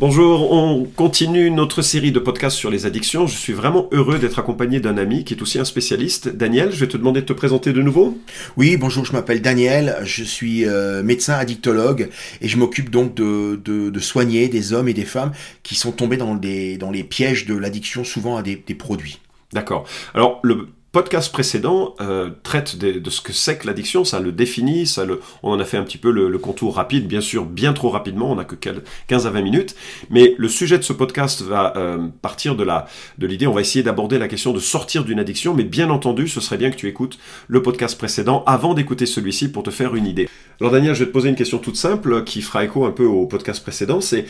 Bonjour, 0.00 0.52
on 0.52 0.84
continue 0.84 1.50
notre 1.50 1.82
série 1.82 2.12
de 2.12 2.20
podcasts 2.20 2.56
sur 2.56 2.70
les 2.70 2.86
addictions. 2.86 3.26
Je 3.26 3.36
suis 3.36 3.52
vraiment 3.52 3.88
heureux 3.90 4.20
d'être 4.20 4.38
accompagné 4.38 4.78
d'un 4.78 4.96
ami 4.96 5.24
qui 5.24 5.34
est 5.34 5.42
aussi 5.42 5.58
un 5.58 5.64
spécialiste. 5.64 6.28
Daniel, 6.28 6.70
je 6.70 6.78
vais 6.78 6.86
te 6.86 6.96
demander 6.96 7.22
de 7.22 7.26
te 7.26 7.32
présenter 7.32 7.72
de 7.72 7.82
nouveau. 7.82 8.16
Oui, 8.56 8.76
bonjour, 8.76 9.04
je 9.04 9.12
m'appelle 9.12 9.42
Daniel, 9.42 9.96
je 10.04 10.22
suis 10.22 10.66
euh, 10.66 11.02
médecin 11.02 11.34
addictologue 11.34 12.10
et 12.40 12.46
je 12.46 12.56
m'occupe 12.58 12.90
donc 12.90 13.14
de, 13.14 13.56
de, 13.56 13.98
soigner 13.98 14.46
des 14.46 14.72
hommes 14.72 14.86
et 14.86 14.94
des 14.94 15.04
femmes 15.04 15.32
qui 15.64 15.74
sont 15.74 15.90
tombés 15.90 16.16
dans, 16.16 16.36
des, 16.36 16.78
dans 16.78 16.92
les 16.92 17.02
pièges 17.02 17.46
de 17.46 17.56
l'addiction, 17.56 18.04
souvent 18.04 18.36
à 18.36 18.42
des, 18.42 18.62
des 18.64 18.76
produits. 18.76 19.18
D'accord. 19.52 19.84
Alors, 20.14 20.38
le 20.44 20.68
podcast 20.98 21.30
précédent 21.30 21.94
euh, 22.00 22.30
traite 22.42 22.76
de, 22.76 23.08
ce 23.08 23.20
que 23.20 23.32
c'est 23.32 23.56
que 23.56 23.68
l'addiction, 23.68 24.02
ça 24.02 24.18
le 24.18 24.32
définit, 24.32 24.84
ça 24.84 25.04
le, 25.04 25.20
on 25.44 25.52
en 25.52 25.60
a 25.60 25.64
fait 25.64 25.76
un 25.76 25.84
petit 25.84 25.96
peu 25.96 26.10
le, 26.10 26.36
contour 26.38 26.74
rapide, 26.74 27.06
bien 27.06 27.20
sûr, 27.20 27.44
bien 27.44 27.72
trop 27.72 27.88
rapidement, 27.88 28.32
on 28.32 28.34
n'a 28.34 28.44
que 28.44 28.56
15 28.56 29.24
à 29.28 29.30
20 29.30 29.42
minutes, 29.42 29.76
mais 30.10 30.34
le 30.36 30.48
sujet 30.48 30.76
de 30.76 30.82
ce 30.82 30.92
podcast 30.92 31.42
va 31.42 31.72
euh, 31.76 32.08
partir 32.20 32.56
de 32.56 32.64
la 32.64 32.88
de 33.16 33.28
l'idée, 33.28 33.46
on 33.46 33.52
va 33.52 33.60
essayer 33.60 33.84
d'aborder 33.84 34.18
la 34.18 34.26
question 34.26 34.52
de 34.52 34.58
sortir 34.58 35.04
d'une 35.04 35.20
addiction, 35.20 35.54
mais 35.54 35.62
bien 35.62 35.88
entendu, 35.88 36.26
ce 36.26 36.40
serait 36.40 36.56
bien 36.56 36.68
que 36.68 36.76
tu 36.76 36.88
écoutes 36.88 37.20
le 37.46 37.62
podcast 37.62 37.96
précédent 37.96 38.42
avant 38.44 38.74
d'écouter 38.74 39.06
celui-ci 39.06 39.52
pour 39.52 39.62
te 39.62 39.70
faire 39.70 39.94
une 39.94 40.06
idée. 40.06 40.28
Alors 40.60 40.72
Daniel, 40.72 40.94
je 40.94 41.04
vais 41.04 41.06
te 41.06 41.12
poser 41.12 41.28
une 41.28 41.36
question 41.36 41.58
toute 41.58 41.76
simple 41.76 42.24
qui 42.24 42.42
fera 42.42 42.64
écho 42.64 42.84
un 42.84 42.90
peu 42.90 43.04
au 43.04 43.26
podcast 43.26 43.62
précédent, 43.62 44.00
c'est 44.00 44.24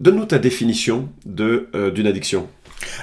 donne-nous 0.00 0.26
ta 0.26 0.40
définition 0.40 1.08
de 1.24 1.68
euh, 1.76 1.92
d'une 1.92 2.08
addiction. 2.08 2.48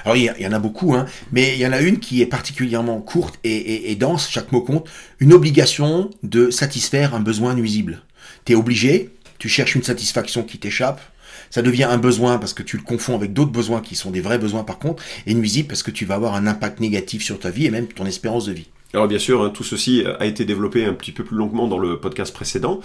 Alors 0.04 0.16
il 0.16 0.32
y, 0.38 0.46
en 0.46 0.52
a 0.52 0.58
beaucoup, 0.58 0.94
hein, 0.94 1.06
mais 1.32 1.54
il 1.54 1.60
y 1.60 1.66
en 1.66 1.72
a 1.72 1.80
une 1.80 1.98
qui 1.98 2.22
est 2.22 2.26
particulièrement 2.26 3.00
courte 3.00 3.38
et, 3.44 3.94
dense, 3.96 4.28
chaque 4.30 4.52
mot 4.52 4.60
compte, 4.60 4.88
une 5.20 5.32
obligation 5.32 6.10
de 6.22 6.50
satisfaire 6.50 7.14
un 7.14 7.20
besoin 7.20 7.54
nuisible. 7.54 8.02
Tu 8.44 8.52
es 8.52 8.56
obligé, 8.56 9.10
tu 9.38 9.48
cherches 9.48 9.74
une 9.74 9.82
satisfaction 9.82 10.42
qui 10.42 10.58
t'échappe, 10.58 11.00
ça 11.50 11.62
devient 11.62 11.84
un 11.84 11.98
besoin 11.98 12.38
parce 12.38 12.52
que 12.52 12.62
tu 12.62 12.76
le 12.76 12.82
confonds 12.82 13.14
avec 13.14 13.32
d'autres 13.32 13.52
besoins 13.52 13.80
qui 13.80 13.94
sont 13.94 14.10
des 14.10 14.20
vrais 14.20 14.38
besoins 14.38 14.64
par 14.64 14.78
contre, 14.78 15.02
et 15.26 15.34
nuisible 15.34 15.68
parce 15.68 15.82
que 15.82 15.90
tu 15.90 16.04
vas 16.04 16.14
avoir 16.14 16.34
un 16.34 16.46
impact 16.46 16.80
négatif 16.80 17.22
sur 17.22 17.38
ta 17.38 17.50
vie 17.50 17.66
et 17.66 17.70
même 17.70 17.86
ton 17.86 18.06
espérance 18.06 18.46
de 18.46 18.52
vie. 18.52 18.68
Alors 18.94 19.06
bien 19.06 19.18
sûr, 19.18 19.42
hein, 19.42 19.50
tout 19.50 19.64
ceci 19.64 20.02
a 20.18 20.24
été 20.24 20.46
développé 20.46 20.86
un 20.86 20.94
petit 20.94 21.12
peu 21.12 21.22
plus 21.22 21.36
longuement 21.36 21.68
dans 21.68 21.78
le 21.78 22.00
podcast 22.00 22.32
précédent. 22.32 22.80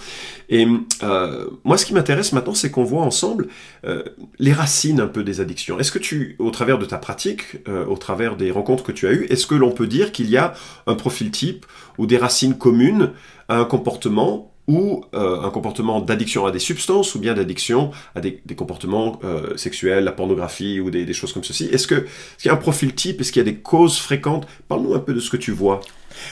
Et 0.50 0.66
euh, 1.02 1.46
moi, 1.64 1.78
ce 1.78 1.86
qui 1.86 1.94
m'intéresse 1.94 2.34
maintenant, 2.34 2.52
c'est 2.52 2.70
qu'on 2.70 2.84
voit 2.84 3.02
ensemble 3.02 3.48
euh, 3.86 4.04
les 4.38 4.52
racines 4.52 5.00
un 5.00 5.06
peu 5.06 5.24
des 5.24 5.40
addictions. 5.40 5.78
Est-ce 5.78 5.90
que 5.90 5.98
tu, 5.98 6.36
au 6.38 6.50
travers 6.50 6.78
de 6.78 6.84
ta 6.84 6.98
pratique, 6.98 7.56
euh, 7.68 7.86
au 7.86 7.96
travers 7.96 8.36
des 8.36 8.50
rencontres 8.50 8.84
que 8.84 8.92
tu 8.92 9.06
as 9.06 9.12
eues, 9.12 9.24
est-ce 9.30 9.46
que 9.46 9.54
l'on 9.54 9.70
peut 9.70 9.86
dire 9.86 10.12
qu'il 10.12 10.28
y 10.28 10.36
a 10.36 10.52
un 10.86 10.94
profil 10.94 11.30
type 11.30 11.64
ou 11.96 12.06
des 12.06 12.18
racines 12.18 12.58
communes 12.58 13.12
à 13.48 13.56
un 13.56 13.64
comportement 13.64 14.53
ou 14.66 15.04
euh, 15.14 15.42
un 15.42 15.50
comportement 15.50 16.00
d'addiction 16.00 16.46
à 16.46 16.50
des 16.50 16.58
substances, 16.58 17.14
ou 17.14 17.18
bien 17.18 17.34
d'addiction 17.34 17.90
à 18.14 18.20
des, 18.20 18.40
comportements 18.56 19.20
euh, 19.24 19.56
sexuels, 19.56 20.04
la 20.04 20.12
pornographie, 20.12 20.80
ou 20.80 20.90
des, 20.90 21.12
choses 21.12 21.32
comme 21.32 21.44
ceci. 21.44 21.66
Est-ce 21.66 21.86
qu'il 21.86 22.04
y 22.46 22.48
a 22.48 22.52
un 22.52 22.56
profil 22.56 22.94
type? 22.94 23.20
Est-ce 23.20 23.32
qu'il 23.32 23.40
y 23.40 23.48
a 23.48 23.50
des 23.50 23.58
causes 23.58 23.98
fréquentes? 23.98 24.46
Parle-nous 24.68 24.94
un 24.94 25.00
peu 25.00 25.12
de 25.12 25.20
ce 25.20 25.30
que 25.30 25.36
tu 25.36 25.52
vois. 25.52 25.80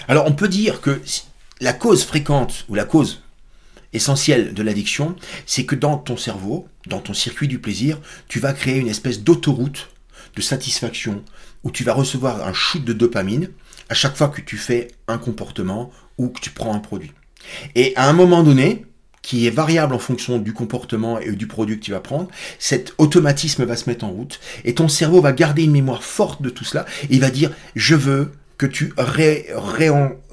Alors 0.09 0.27
on 0.27 0.33
peut 0.33 0.49
dire 0.49 0.81
que 0.81 1.01
la 1.61 1.73
cause 1.73 2.05
fréquente, 2.05 2.65
ou 2.69 2.75
la 2.75 2.85
cause 2.85 3.23
essentielle 3.93 4.55
de 4.55 4.63
l'addiction, 4.63 5.17
c'est 5.45 5.67
que 5.67 5.75
dans 5.75 5.99
ton 5.99 6.17
cerveau, 6.17 6.67
dans 6.87 7.01
ton 7.01 7.13
circuit 7.13 7.49
du 7.49 7.59
plaisir, 7.59 7.99
tu 8.29 8.41
vas 8.41 8.53
créer 8.53 8.79
une 8.79 8.89
espèce 8.89 9.23
d'autoroute 9.23 9.91
de 10.35 10.41
satisfaction, 10.41 11.23
où 11.63 11.71
tu 11.71 11.85
vas 11.85 11.93
recevoir 11.93 12.47
un 12.47 12.55
shoot 12.55 12.83
de 12.83 12.93
dopamine 12.95 13.51
à 13.91 13.95
chaque 13.95 14.17
fois 14.17 14.29
que 14.29 14.41
tu 14.41 14.57
fais 14.57 14.89
un 15.09 15.19
comportement 15.19 15.91
ou 16.17 16.31
que 16.31 16.41
tu 16.41 16.51
prends 16.51 16.75
un 16.75 16.79
produit. 16.79 17.13
Et 17.75 17.95
à 17.97 18.08
un 18.08 18.13
moment 18.13 18.42
donné, 18.42 18.85
qui 19.23 19.47
est 19.47 19.51
variable 19.51 19.95
en 19.95 19.98
fonction 19.98 20.39
du 20.39 20.53
comportement 20.53 21.19
et 21.20 21.33
du 21.33 21.47
produit 21.47 21.79
que 21.79 21.85
tu 21.85 21.92
vas 21.92 22.01
prendre, 22.01 22.29
cet 22.58 22.95
automatisme 22.98 23.64
va 23.64 23.77
se 23.77 23.89
mettre 23.89 24.05
en 24.05 24.11
route 24.11 24.41
et 24.64 24.75
ton 24.75 24.89
cerveau 24.89 25.20
va 25.20 25.33
garder 25.33 25.63
une 25.63 25.70
mémoire 25.70 26.03
forte 26.03 26.42
de 26.42 26.51
tout 26.51 26.64
cela 26.64 26.85
et 27.05 27.14
il 27.14 27.20
va 27.20 27.30
dire 27.30 27.53
je 27.77 27.95
veux 27.95 28.33
tu 28.67 28.92
ré, 28.96 29.46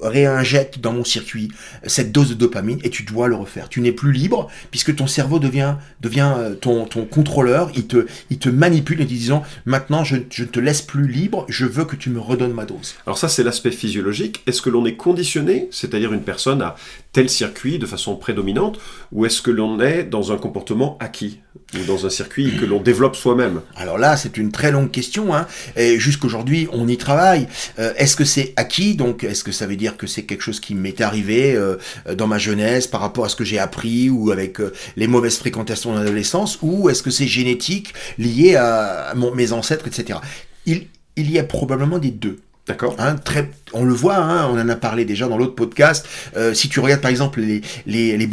réinjectes 0.01 0.79
dans 0.79 0.93
mon 0.93 1.03
circuit 1.03 1.49
cette 1.85 2.11
dose 2.11 2.29
de 2.29 2.33
dopamine 2.33 2.79
et 2.83 2.89
tu 2.89 3.03
dois 3.03 3.27
le 3.27 3.35
refaire. 3.35 3.69
Tu 3.69 3.81
n'es 3.81 3.91
plus 3.91 4.11
libre 4.11 4.49
puisque 4.71 4.95
ton 4.95 5.07
cerveau 5.07 5.39
devient, 5.39 5.75
devient 6.01 6.33
euh, 6.37 6.55
ton, 6.55 6.85
contrôleur, 7.05 7.71
il 7.75 7.87
te, 7.87 8.49
manipule 8.49 9.01
en 9.01 9.05
disant 9.05 9.43
maintenant 9.65 10.03
je 10.03 10.15
ne 10.15 10.47
te 10.47 10.59
laisse 10.59 10.81
plus 10.81 11.07
libre, 11.07 11.45
je 11.49 11.65
veux 11.65 11.85
que 11.85 11.95
tu 11.95 12.09
me 12.09 12.19
redonnes 12.19 12.53
ma 12.53 12.65
dose. 12.65 12.95
Alors 13.05 13.17
ça 13.17 13.29
c'est 13.29 13.43
l'aspect 13.43 13.71
physiologique. 13.71 14.41
Est-ce 14.47 14.61
que 14.61 14.69
l'on 14.69 14.85
est 14.85 14.95
conditionné, 14.95 15.67
c'est-à-dire 15.71 16.13
une 16.13 16.23
personne 16.23 16.61
a 16.61 16.75
tel 17.11 17.29
circuit 17.29 17.79
de 17.79 17.85
façon 17.85 18.15
prédominante, 18.15 18.79
ou 19.11 19.25
est-ce 19.25 19.41
que 19.41 19.51
l'on 19.51 19.79
est 19.79 20.03
dans 20.03 20.31
un 20.31 20.37
comportement 20.37 20.97
acquis 20.99 21.39
ou 21.73 21.83
dans 21.85 22.05
un 22.05 22.09
circuit 22.09 22.55
que 22.57 22.65
l'on 22.65 22.79
développe 22.79 23.15
soi-même? 23.15 23.61
Alors 23.75 23.97
là, 23.97 24.15
c'est 24.15 24.37
une 24.37 24.51
très 24.51 24.71
longue 24.71 24.91
question. 24.91 25.33
Hein. 25.33 25.47
Et 25.75 25.99
jusqu'aujourd'hui, 25.99 26.67
on 26.71 26.87
y 26.87 26.97
travaille. 26.97 27.47
Euh, 27.79 27.93
est-ce 27.97 28.15
que 28.15 28.25
c'est 28.25 28.53
acquis? 28.57 28.95
Donc, 28.95 29.23
est-ce 29.23 29.43
que 29.43 29.51
ça 29.51 29.65
veut 29.65 29.75
dire 29.75 29.97
que 29.97 30.05
c'est 30.05 30.23
quelque 30.23 30.43
chose 30.43 30.59
qui 30.59 30.75
m'est 30.75 31.01
arrivé 31.01 31.55
euh, 31.55 31.77
dans 32.13 32.27
ma 32.27 32.37
jeunesse 32.37 32.85
par 32.85 33.01
rapport 33.01 33.25
à 33.25 33.29
ce 33.29 33.35
que 33.35 33.43
j'ai 33.43 33.59
appris 33.59 34.09
ou 34.09 34.31
avec 34.31 34.59
euh, 34.61 34.71
les 34.95 35.07
mauvaises 35.07 35.37
fréquentations 35.37 35.93
de 35.93 35.99
l'adolescence 35.99 36.59
Ou 36.61 36.89
est-ce 36.89 37.01
que 37.01 37.11
c'est 37.11 37.27
génétique, 37.27 37.93
lié 38.17 38.55
à, 38.55 39.13
mes 39.35 39.51
ancêtres, 39.51 39.87
etc. 39.87 40.19
Il, 40.65 40.87
il 41.15 41.31
y 41.31 41.39
a 41.39 41.43
probablement 41.43 41.97
des 41.97 42.11
deux. 42.11 42.39
D'accord. 42.69 42.95
Hein, 42.99 43.15
très, 43.15 43.49
on 43.73 43.83
le 43.83 43.95
voit, 43.95 44.17
hein, 44.17 44.47
on 44.51 44.59
en 44.59 44.69
a 44.69 44.75
parlé 44.75 45.03
déjà 45.03 45.27
dans 45.27 45.37
l'autre 45.37 45.55
podcast. 45.55 46.07
Euh, 46.37 46.53
si 46.53 46.69
tu 46.69 46.79
regardes 46.79 47.01
par 47.01 47.09
exemple 47.09 47.41
les, 47.41 47.61
les, 47.87 48.15
les 48.15 48.29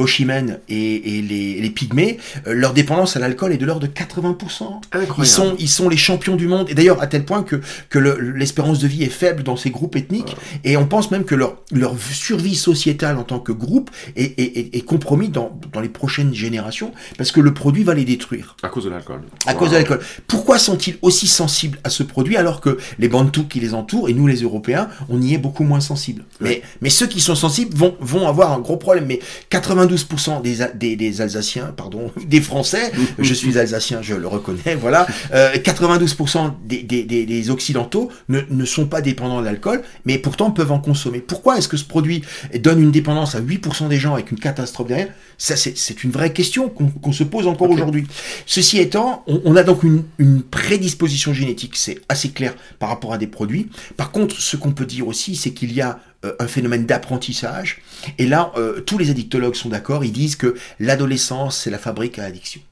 et, 0.68 1.18
et, 1.18 1.22
les, 1.22 1.60
les 1.60 1.70
Pygmées, 1.70 2.18
euh, 2.46 2.52
leur 2.52 2.74
dépendance 2.74 3.16
à 3.16 3.18
l'alcool 3.18 3.54
est 3.54 3.56
de 3.56 3.64
l'ordre 3.64 3.86
de 3.86 3.92
80%. 3.92 4.80
Incroyable. 4.92 5.14
Ils 5.18 5.26
sont, 5.26 5.56
ils 5.58 5.70
sont 5.70 5.88
les 5.88 5.96
champions 5.96 6.36
du 6.36 6.48
monde. 6.48 6.68
Et 6.68 6.74
d'ailleurs, 6.74 7.00
à 7.00 7.06
tel 7.06 7.24
point 7.24 7.42
que, 7.42 7.62
que 7.88 7.98
l'espérance 7.98 8.78
de 8.78 8.86
vie 8.86 9.04
est 9.04 9.08
faible 9.08 9.42
dans 9.42 9.56
ces 9.56 9.70
groupes 9.70 9.96
ethniques. 9.96 10.36
Et 10.64 10.76
on 10.76 10.86
pense 10.86 11.10
même 11.10 11.24
que 11.24 11.34
leur, 11.34 11.56
leur 11.72 11.96
survie 11.98 12.56
sociétale 12.56 13.16
en 13.16 13.24
tant 13.24 13.38
que 13.38 13.52
groupe 13.52 13.90
est, 14.16 14.38
est, 14.38 14.76
est, 14.76 14.80
compromis 14.82 15.30
dans, 15.30 15.58
dans 15.72 15.80
les 15.80 15.88
prochaines 15.88 16.34
générations 16.34 16.92
parce 17.16 17.32
que 17.32 17.40
le 17.40 17.54
produit 17.54 17.84
va 17.84 17.94
les 17.94 18.04
détruire. 18.04 18.54
À 18.62 18.68
cause 18.68 18.84
de 18.84 18.90
l'alcool. 18.90 19.22
À 19.46 19.54
cause 19.54 19.70
de 19.70 19.76
l'alcool. 19.76 20.00
Pourquoi 20.26 20.58
sont-ils 20.58 20.98
aussi 21.00 21.26
sensibles 21.26 21.78
à 21.84 21.88
ce 21.88 22.02
produit 22.02 22.36
alors 22.36 22.60
que 22.60 22.76
les 22.98 23.08
Bantous 23.08 23.46
qui 23.46 23.60
les 23.60 23.72
entourent 23.72 24.10
et 24.10 24.12
nous 24.12 24.25
les 24.26 24.42
Européens, 24.42 24.88
on 25.08 25.20
y 25.20 25.34
est 25.34 25.38
beaucoup 25.38 25.64
moins 25.64 25.80
sensible. 25.80 26.24
Mais, 26.40 26.62
mais 26.80 26.90
ceux 26.90 27.06
qui 27.06 27.20
sont 27.20 27.34
sensibles 27.34 27.76
vont, 27.76 27.96
vont 28.00 28.28
avoir 28.28 28.52
un 28.52 28.58
gros 28.58 28.76
problème. 28.76 29.06
Mais 29.06 29.20
92% 29.50 30.42
des, 30.42 30.96
des, 30.96 31.20
Alsaciens, 31.20 31.72
pardon, 31.76 32.10
des 32.26 32.40
Français, 32.40 32.92
je 33.18 33.34
suis 33.34 33.58
Alsacien, 33.58 34.02
je 34.02 34.14
le 34.14 34.26
reconnais, 34.26 34.74
voilà, 34.80 35.06
92% 35.32 36.36
euh, 36.36 36.48
des, 36.64 36.82
des, 36.82 37.50
Occidentaux 37.50 38.10
ne, 38.28 38.40
ne 38.50 38.64
sont 38.64 38.86
pas 38.86 39.00
dépendants 39.00 39.40
de 39.40 39.44
l'alcool, 39.44 39.82
mais 40.04 40.18
pourtant 40.18 40.50
peuvent 40.50 40.72
en 40.72 40.80
consommer. 40.80 41.20
Pourquoi 41.20 41.58
est-ce 41.58 41.68
que 41.68 41.76
ce 41.76 41.84
produit 41.84 42.22
donne 42.60 42.82
une 42.82 42.90
dépendance 42.90 43.34
à 43.34 43.40
8% 43.40 43.88
des 43.88 43.98
gens 43.98 44.14
avec 44.14 44.30
une 44.30 44.38
catastrophe 44.38 44.88
derrière? 44.88 45.08
Ça, 45.38 45.54
c'est 45.56 46.02
une 46.02 46.10
vraie 46.10 46.32
question 46.32 46.68
qu'on 46.70 47.12
se 47.12 47.22
pose 47.22 47.46
encore 47.46 47.70
aujourd'hui. 47.70 48.06
Ceci 48.46 48.78
étant, 48.78 49.22
on, 49.26 49.42
on 49.44 49.56
a 49.56 49.62
donc 49.62 49.82
une, 49.82 50.04
une 50.18 50.42
prédisposition 50.42 51.34
génétique, 51.34 51.76
c'est 51.76 52.00
assez 52.08 52.30
clair 52.30 52.54
par 52.78 52.88
rapport 52.88 53.12
à 53.12 53.18
des 53.18 53.26
produits. 53.26 53.68
Par 53.96 54.10
contre, 54.16 54.40
ce 54.40 54.56
qu'on 54.56 54.72
peut 54.72 54.86
dire 54.86 55.06
aussi, 55.06 55.36
c'est 55.36 55.52
qu'il 55.52 55.72
y 55.72 55.82
a 55.82 55.98
euh, 56.24 56.32
un 56.40 56.46
phénomène 56.46 56.86
d'apprentissage. 56.86 57.82
Et 58.16 58.26
là, 58.26 58.50
euh, 58.56 58.80
tous 58.80 58.96
les 58.96 59.10
addictologues 59.10 59.54
sont 59.54 59.68
d'accord, 59.68 60.04
ils 60.04 60.12
disent 60.12 60.36
que 60.36 60.54
l'adolescence, 60.80 61.58
c'est 61.58 61.70
la 61.70 61.78
fabrique 61.78 62.18
à 62.18 62.24
addiction. 62.24 62.62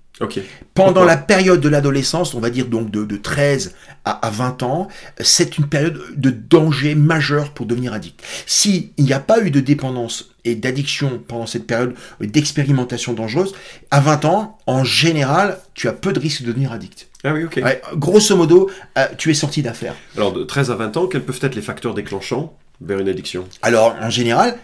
Pendant 0.74 1.04
la 1.04 1.16
période 1.16 1.60
de 1.60 1.68
l'adolescence, 1.68 2.34
on 2.34 2.41
va 2.41 2.48
dire 2.48 2.66
donc 2.66 2.91
de, 2.91 3.16
13 3.16 3.74
à, 4.04 4.30
20 4.30 4.63
ans, 4.63 4.89
c'est 5.21 5.59
une 5.59 5.66
période 5.66 6.01
de 6.16 6.30
danger 6.30 6.95
majeur 6.95 7.53
pour 7.53 7.66
devenir 7.66 7.92
addict. 7.92 8.22
S'il 8.47 8.91
n'y 8.97 9.13
a 9.13 9.18
pas 9.18 9.42
eu 9.45 9.51
de 9.51 9.59
dépendance 9.60 10.30
et 10.45 10.54
d'addiction 10.54 11.21
pendant 11.27 11.47
cette 11.47 11.66
période 11.66 11.95
d'expérimentation 12.21 13.13
dangereuse, 13.13 13.54
à 13.91 14.01
20 14.01 14.24
ans, 14.24 14.59
en 14.66 14.84
général, 14.84 15.59
tu 15.74 15.89
as 15.89 15.92
peu 15.92 16.13
de 16.13 16.21
risques 16.21 16.42
de 16.42 16.47
devenir 16.47 16.71
addict. 16.71 17.09
Ah 17.24 17.32
oui, 17.32 17.44
ok. 17.44 17.60
grosso 17.97 18.36
modo, 18.36 18.71
euh, 18.98 19.06
tu 19.16 19.30
es 19.30 19.34
sorti 19.34 19.62
d'affaires. 19.62 19.94
Alors, 20.16 20.32
de 20.32 20.44
13 20.44 20.71
à 20.71 20.74
20 20.74 20.97
ans, 20.98 21.06
quels 21.06 21.24
peuvent 21.24 21.38
être 21.41 21.54
les 21.54 21.62
facteurs 21.62 21.94
déclenchants 21.94 22.54
vers 22.82 22.98
une 22.98 23.09
addiction? 23.09 23.47
Alors, 23.62 23.97
en 23.98 24.10
général, 24.10 24.59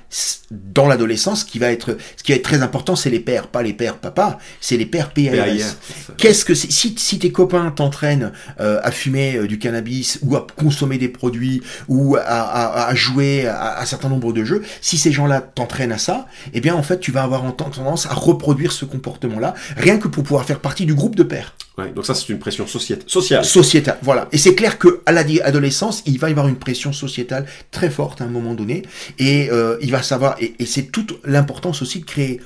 dans 0.51 0.87
l'adolescence, 0.87 1.41
ce 1.41 1.45
qui 1.47 1.59
va 1.59 1.73
être, 1.73 1.97
ce 2.17 2.23
qui 2.23 2.33
va 2.33 2.37
être 2.37 2.45
très 2.45 2.61
important, 2.61 2.97
c'est 2.97 3.09
les 3.09 3.21
pères, 3.21 3.47
pas 3.47 3.63
les 3.63 3.73
pères 3.73 3.97
papa, 3.97 4.39
c'est 4.61 4.77
les 4.77 4.85
pères 4.85 5.11
PAS. 5.11 5.77
Qu'est-ce 6.19 6.45
que 6.45 6.55
c'est 6.55 6.71
si, 6.71 6.95
si 6.99 7.19
tes 7.19 7.33
copains 7.33 7.71
t'entraînent 7.71 8.33
euh, 8.61 8.81
à 8.83 8.91
fumer 8.91 9.37
euh, 9.37 9.47
du 9.47 9.59
cannabis 9.59 10.19
ou 10.23 10.37
à 10.37 10.47
consommer 10.57 10.99
des 10.99 11.09
produits 11.09 11.63
ou 11.89 12.17
à, 12.17 12.21
à, 12.89 12.95
jouer 12.95 13.47
à, 13.47 13.81
un 13.81 13.87
certain 13.87 14.11
nombre 14.11 14.35
de 14.35 14.45
jeux, 14.45 14.63
si 14.83 14.99
ces 14.99 15.13
gens-là 15.13 15.41
t'entraînent 15.41 15.93
à 15.93 15.99
ça, 15.99 16.27
eh 16.53 16.61
bien 16.61 16.75
en 16.75 16.83
fait, 16.83 17.01
tu 17.01 17.11
vas 17.13 17.23
avoir 17.23 17.55
tendance 17.57 18.07
à 18.07 18.13
reproduire 18.13 18.73
ce 18.73 18.85
comportement-là, 18.85 19.55
rien 19.77 19.99
que 19.99 20.09
pour 20.09 20.25
pouvoir 20.25 20.45
faire 20.45 20.61
partie 20.61 20.85
du 20.85 20.95
groupe 20.95 21.17
de 21.17 21.23
pères. 21.23 21.55
Donc 21.89 22.07
ça, 22.07 22.15
c'est 22.15 22.29
une 22.29 22.39
pression 22.39 22.67
sociétale. 22.67 23.05
sociale. 23.09 23.45
sociétale. 23.45 23.99
Voilà. 24.03 24.29
Et 24.33 24.39
c'est 24.39 24.55
clair 24.55 24.79
que 24.79 25.01
à 25.07 25.13
l'adolescence, 25.13 26.03
il 26.07 26.19
va 26.19 26.29
y 26.29 26.33
avoir 26.33 26.49
une 26.49 26.57
pression 26.59 26.93
sociétale 26.93 27.47
très 27.71 27.91
forte 27.91 28.21
à 28.21 28.25
un 28.25 28.29
moment 28.29 28.55
donné, 28.55 28.83
et 29.19 29.51
euh, 29.51 29.77
il 29.81 29.91
va 29.91 30.03
savoir. 30.03 30.37
Et, 30.41 30.55
c'est 30.67 30.91
toute 30.93 31.19
l'importance 31.25 31.83
aussi 31.83 32.01
de 32.01 32.05
créer. 32.05 32.41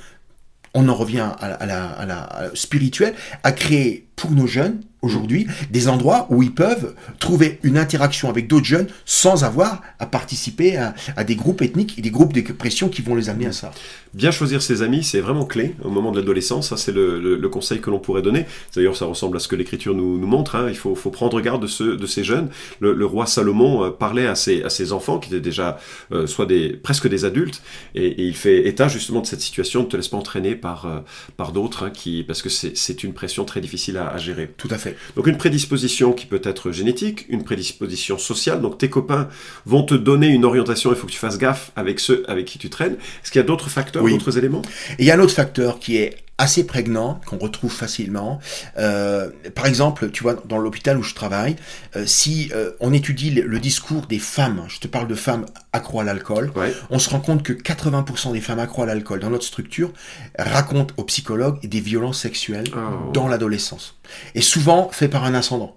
On 0.76 0.88
en 0.88 0.94
revient 0.94 1.28
à 1.38 1.66
la- 1.66 1.84
à 1.90 2.04
la 2.06 2.50
spirituelle, 2.54 3.14
à 3.44 3.52
créer 3.52 4.06
pour 4.16 4.30
nos 4.30 4.46
jeunes 4.46 4.80
aujourd'hui 5.04 5.46
des 5.70 5.88
endroits 5.88 6.26
où 6.30 6.42
ils 6.42 6.54
peuvent 6.54 6.94
trouver 7.18 7.58
une 7.62 7.76
interaction 7.78 8.30
avec 8.30 8.48
d'autres 8.48 8.64
jeunes 8.64 8.86
sans 9.04 9.44
avoir 9.44 9.82
à 9.98 10.06
participer 10.06 10.76
à, 10.76 11.24
des 11.24 11.36
groupes 11.36 11.62
ethniques 11.62 11.98
et 11.98 12.02
des 12.02 12.10
groupes 12.10 12.32
de 12.32 12.40
pression 12.52 12.88
qui 12.88 13.02
vont 13.02 13.14
les 13.14 13.28
amener 13.28 13.46
à 13.46 13.52
ça. 13.52 13.70
Bien 14.14 14.30
choisir 14.30 14.62
ses 14.62 14.82
amis, 14.82 15.02
c'est 15.02 15.20
vraiment 15.20 15.44
clé 15.44 15.74
au 15.82 15.90
moment 15.90 16.12
de 16.12 16.20
l'adolescence. 16.20 16.68
Ça, 16.68 16.76
c'est 16.76 16.92
le, 16.92 17.48
conseil 17.48 17.80
que 17.80 17.90
l'on 17.90 17.98
pourrait 17.98 18.22
donner. 18.22 18.46
D'ailleurs, 18.74 18.96
ça 18.96 19.06
ressemble 19.06 19.36
à 19.36 19.40
ce 19.40 19.48
que 19.48 19.56
l'Écriture 19.56 19.94
nous, 19.94 20.18
montre. 20.18 20.54
hein. 20.56 20.66
Il 20.68 20.76
faut, 20.76 20.94
prendre 20.94 21.40
garde 21.40 21.62
de, 21.62 22.06
ces 22.06 22.24
jeunes. 22.24 22.48
Le, 22.80 23.04
roi 23.04 23.26
Salomon 23.26 23.84
euh, 23.84 23.90
parlait 23.90 24.26
à 24.26 24.34
ses, 24.34 24.92
enfants, 24.92 25.18
qui 25.18 25.30
étaient 25.30 25.40
déjà 25.40 25.78
euh, 26.12 26.26
soit 26.26 26.46
presque 26.82 27.08
des 27.08 27.24
adultes, 27.24 27.60
et, 27.94 28.22
il 28.24 28.36
fait 28.36 28.66
état 28.68 28.88
justement 28.88 29.20
de 29.20 29.26
cette 29.26 29.40
situation. 29.40 29.82
Ne 29.82 29.86
te 29.86 29.96
laisse 29.96 30.08
pas 30.08 30.16
entraîner 30.16 30.54
par, 30.54 30.86
euh, 30.86 31.50
d'autres, 31.52 31.84
hein, 31.84 32.22
parce 32.26 32.42
que 32.42 32.48
c'est 32.48 33.04
une 33.04 33.12
pression 33.12 33.44
très 33.44 33.60
difficile 33.60 33.96
à, 33.96 34.03
à 34.08 34.18
gérer. 34.18 34.50
Tout 34.56 34.68
à 34.70 34.78
fait. 34.78 34.96
Donc 35.16 35.26
une 35.26 35.36
prédisposition 35.36 36.12
qui 36.12 36.26
peut 36.26 36.40
être 36.44 36.72
génétique, 36.72 37.26
une 37.28 37.44
prédisposition 37.44 38.18
sociale. 38.18 38.60
Donc 38.60 38.78
tes 38.78 38.90
copains 38.90 39.28
vont 39.66 39.82
te 39.82 39.94
donner 39.94 40.28
une 40.28 40.44
orientation. 40.44 40.90
Il 40.90 40.96
faut 40.96 41.06
que 41.06 41.12
tu 41.12 41.18
fasses 41.18 41.38
gaffe 41.38 41.70
avec 41.76 42.00
ceux 42.00 42.24
avec 42.28 42.46
qui 42.46 42.58
tu 42.58 42.70
traînes. 42.70 42.94
Est-ce 43.22 43.30
qu'il 43.30 43.40
y 43.40 43.44
a 43.44 43.46
d'autres 43.46 43.70
facteurs, 43.70 44.02
Oui. 44.02 44.12
d'autres 44.12 44.36
éléments? 44.38 44.62
Et 44.98 45.02
il 45.02 45.04
y 45.06 45.10
a 45.10 45.14
un 45.16 45.20
autre 45.20 45.34
facteur 45.34 45.78
qui 45.78 45.96
est 45.96 46.16
assez 46.38 46.66
prégnant, 46.66 47.20
qu'on 47.26 47.38
retrouve 47.38 47.72
facilement. 47.72 48.40
Euh, 48.76 49.30
par 49.54 49.66
exemple, 49.66 50.10
tu 50.10 50.22
vois, 50.24 50.34
dans 50.46 50.58
l'hôpital 50.58 50.98
où 50.98 51.02
je 51.02 51.14
travaille, 51.14 51.54
euh, 51.96 52.06
si 52.06 52.50
euh, 52.54 52.72
on 52.80 52.92
étudie 52.92 53.30
le, 53.30 53.42
le 53.42 53.60
discours 53.60 54.06
des 54.06 54.18
femmes, 54.18 54.64
je 54.68 54.80
te 54.80 54.88
parle 54.88 55.06
de 55.06 55.14
femmes 55.14 55.46
accro 55.72 56.00
à 56.00 56.04
l'alcool, 56.04 56.50
Ouais. 56.56 56.74
on 56.90 56.98
se 56.98 57.08
rend 57.10 57.20
compte 57.20 57.42
que 57.44 57.52
80% 57.52 58.32
des 58.32 58.40
femmes 58.40 58.58
accro 58.58 58.82
à 58.82 58.86
l'alcool 58.86 59.20
dans 59.20 59.30
notre 59.30 59.44
structure 59.44 59.92
racontent 60.38 60.92
aux 60.96 61.04
psychologues 61.04 61.64
des 61.66 61.80
violences 61.80 62.20
sexuelles 62.20 62.66
Oh. 62.74 63.12
dans 63.12 63.28
l'adolescence. 63.28 63.96
Et 64.34 64.40
souvent 64.42 64.88
fait 64.90 65.08
par 65.08 65.24
un 65.24 65.34
ascendant. 65.34 65.76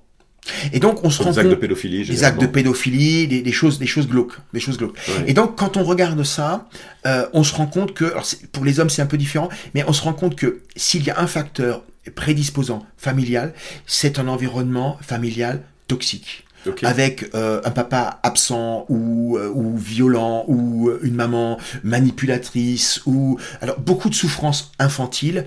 Et 0.73 0.79
donc 0.79 1.03
on 1.03 1.09
se 1.09 1.21
rend 1.21 1.31
Des 1.31 1.39
actes 1.39 1.49
de 1.49 1.53
compte 1.53 1.61
pédophilie. 1.61 2.05
des 2.05 2.23
actes 2.23 2.41
de 2.41 2.47
pédophilie, 2.47 3.27
des, 3.27 3.41
des 3.41 3.51
choses, 3.51 3.79
des 3.79 3.87
choses 3.87 4.07
glauques, 4.07 4.37
des 4.53 4.59
choses 4.59 4.77
glauques. 4.77 4.97
Et 5.27 5.33
donc, 5.33 5.55
quand 5.57 5.77
on 5.77 5.83
regarde 5.83 6.23
ça, 6.23 6.67
euh, 7.05 7.27
on 7.33 7.43
se 7.43 7.53
rend 7.53 7.67
compte 7.67 7.93
que, 7.93 8.05
alors 8.05 8.25
pour 8.51 8.65
les 8.65 8.79
hommes 8.79 8.89
c'est 8.89 9.01
un 9.01 9.07
peu 9.07 9.17
différent, 9.17 9.49
mais 9.73 9.83
on 9.87 9.93
se 9.93 10.01
rend 10.01 10.13
compte 10.13 10.35
que 10.35 10.61
s'il 10.75 11.03
y 11.03 11.09
a 11.09 11.19
un 11.19 11.27
facteur 11.27 11.83
prédisposant 12.15 12.85
familial, 12.97 13.53
c'est 13.85 14.19
un 14.19 14.27
environnement 14.27 14.97
familial 15.01 15.61
toxique. 15.87 16.46
Avec 16.83 17.29
euh, 17.33 17.61
un 17.63 17.71
papa 17.71 18.19
absent 18.23 18.85
ou, 18.89 19.37
euh, 19.37 19.51
violent 19.75 20.43
ou 20.47 20.89
euh, 20.89 20.99
une 21.03 21.15
maman 21.15 21.57
manipulatrice 21.83 23.01
ou 23.05 23.39
alors 23.61 23.79
beaucoup 23.79 24.09
de 24.09 24.15
souffrances 24.15 24.71
infantiles 24.79 25.45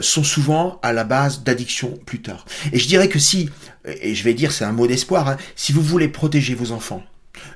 sont 0.00 0.22
souvent 0.22 0.78
à 0.82 0.92
la 0.92 1.04
base 1.04 1.42
d'addictions 1.42 1.98
plus 2.06 2.22
tard. 2.22 2.44
Et 2.72 2.78
je 2.78 2.86
dirais 2.86 3.08
que 3.08 3.18
si 3.18 3.48
et 3.86 4.14
je 4.14 4.24
vais 4.24 4.34
dire 4.34 4.52
c'est 4.52 4.64
un 4.64 4.72
mot 4.72 4.86
d'espoir, 4.86 5.28
hein, 5.28 5.36
si 5.56 5.72
vous 5.72 5.82
voulez 5.82 6.08
protéger 6.08 6.54
vos 6.54 6.72
enfants 6.72 7.02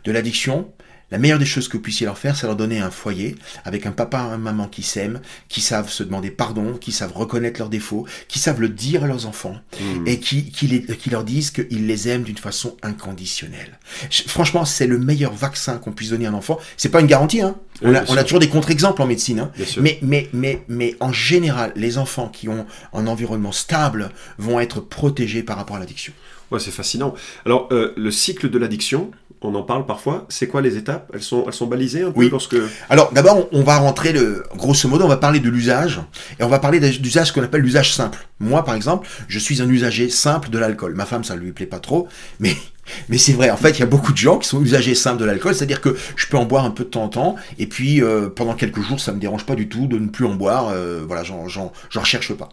de 0.04 0.12
l'addiction, 0.12 0.72
la 1.14 1.20
meilleure 1.20 1.38
des 1.38 1.46
choses 1.46 1.69
que 1.69 1.76
vous 1.76 1.82
puissiez 1.82 2.06
leur 2.06 2.19
faire, 2.19 2.34
c'est 2.37 2.49
leur 2.49 2.56
donner 2.56 2.81
un 2.81 2.90
foyer 2.90 3.37
avec 3.64 3.87
un 3.87 3.93
papa 3.93 4.31
et 4.32 4.34
une 4.34 4.40
maman 4.40 4.66
qui 4.66 4.82
s'aiment, 4.82 5.20
qui 5.49 5.61
savent 5.61 5.88
se 5.88 6.02
demander 6.02 6.32
pardon, 6.32 6.72
qui 6.76 6.90
savent 6.90 7.12
reconnaître 7.14 7.61
leurs 7.61 7.69
défauts, 7.69 8.05
qui 8.26 8.40
savent 8.40 8.61
le 8.61 8.69
dire 8.69 9.05
à 9.05 9.06
leurs 9.06 9.26
enfants 9.26 9.55
Hmm. 9.81 10.06
et 10.08 10.19
qui, 10.19 10.50
qui, 10.50 10.66
les- 10.66 10.82
qui 10.96 11.11
leur 11.11 11.22
disent 11.22 11.52
qu'ils 11.52 11.87
les 11.87 12.08
aiment 12.08 12.25
d'une 12.25 12.37
façon 12.37 12.76
inconditionnelle. 12.82 13.78
Franchement, 14.26 14.64
c'est 14.64 14.88
le 14.88 14.99
meilleur 14.99 15.32
vaccin 15.32 15.78
qu'on 15.78 15.93
puisse 15.93 16.11
donner 16.11 16.26
à 16.26 16.31
un 16.31 16.34
enfant. 16.34 16.58
C'est 16.76 16.88
pas 16.88 17.00
une 17.00 17.06
garantie, 17.06 17.43
hein. 17.43 17.55
Oui, 17.82 17.90
on, 17.90 17.94
a, 17.94 18.02
on 18.20 18.22
toujours 18.25 18.40
des 18.40 18.49
contre-exemples 18.49 19.00
en 19.00 19.06
médecine, 19.06 19.38
hein. 19.38 19.52
Mais, 19.81 19.99
mais, 20.02 20.28
mais, 20.32 20.64
mais 20.69 20.96
en 20.99 21.12
général, 21.12 21.72
les 21.76 21.96
enfants 21.99 22.28
qui 22.28 22.49
ont 22.49 22.66
un 22.93 23.06
environnement 23.06 23.52
stable 23.52 24.11
vont 24.38 24.58
être 24.58 24.81
protégés 24.81 25.44
par 25.44 25.56
rapport 25.58 25.76
à 25.76 25.78
l'addiction. 25.78 26.12
Ouais, 26.50 26.61
c'est 26.61 26.70
fascinant. 26.70 27.14
Alors, 27.46 27.69
euh, 27.72 27.93
le 27.96 28.11
cycle 28.11 28.50
de 28.50 28.58
l'addiction, 28.58 29.11
on 29.42 29.54
en 29.54 29.62
parle 29.62 29.84
parfois. 29.84 30.25
C'est 30.31 30.46
quoi 30.46 30.62
les 30.62 30.76
étapes? 30.76 31.10
Elles 31.14 31.22
sont, 31.22 31.44
elles 31.46 31.52
sont 31.52 31.66
balisées 31.66 32.02
un 32.02 32.10
peu 32.12 32.20
Oui. 32.20 32.28
lorsque. 32.31 32.56
Alors 32.88 33.12
d'abord, 33.12 33.46
on 33.52 33.62
va 33.62 33.76
rentrer 33.78 34.12
le 34.12 34.44
grosso 34.56 34.88
modo, 34.88 35.04
on 35.04 35.08
va 35.08 35.16
parler 35.19 35.40
de 35.40 35.50
l'usage 35.50 36.00
et 36.40 36.44
on 36.44 36.48
va 36.48 36.58
parler 36.58 36.81
d'usage 36.81 37.32
qu'on 37.32 37.42
appelle 37.42 37.60
l'usage 37.60 37.92
simple. 37.94 38.26
Moi, 38.40 38.64
par 38.64 38.75
exemple, 38.75 39.06
je 39.28 39.38
suis 39.38 39.60
un 39.60 39.69
usager 39.69 40.08
simple 40.08 40.48
de 40.50 40.58
l'alcool. 40.58 40.94
Ma 40.94 41.04
femme, 41.04 41.25
ça 41.25 41.36
lui 41.36 41.52
plaît 41.52 41.66
pas 41.66 41.78
trop, 41.78 42.08
mais 42.40 42.56
mais 43.08 43.19
c'est 43.19 43.32
vrai. 43.32 43.50
En 43.50 43.56
fait, 43.56 43.70
il 43.70 43.81
y 43.81 43.82
a 43.82 43.86
beaucoup 43.86 44.12
de 44.12 44.19
gens 44.19 44.38
qui 44.38 44.48
sont 44.48 44.62
usagers 44.62 44.94
simples 44.94 45.20
de 45.20 45.25
l'alcool, 45.25 45.54
c'est-à-dire 45.54 45.80
que 45.80 45.96
je 46.16 46.26
peux 46.26 46.37
en 46.37 46.44
boire 46.44 46.64
un 46.64 46.70
peu 46.70 46.84
de 46.84 46.88
temps 46.90 47.04
en 47.04 47.08
temps 47.08 47.37
et 47.58 47.66
puis 47.66 48.02
euh, 48.02 48.28
pendant 48.28 48.54
quelques 48.54 48.80
jours, 48.82 49.00
ça 49.00 49.12
me 49.12 49.19
dérange 49.20 49.44
pas 49.46 49.54
du 49.54 49.69
tout 49.69 49.87
de 49.87 49.98
ne 49.98 50.08
plus 50.08 50.26
en 50.26 50.34
boire. 50.34 50.69
euh, 50.69 51.02
voilà, 51.06 51.22
j'en 51.25 51.44
recherche 51.94 52.32
pas. 52.34 52.48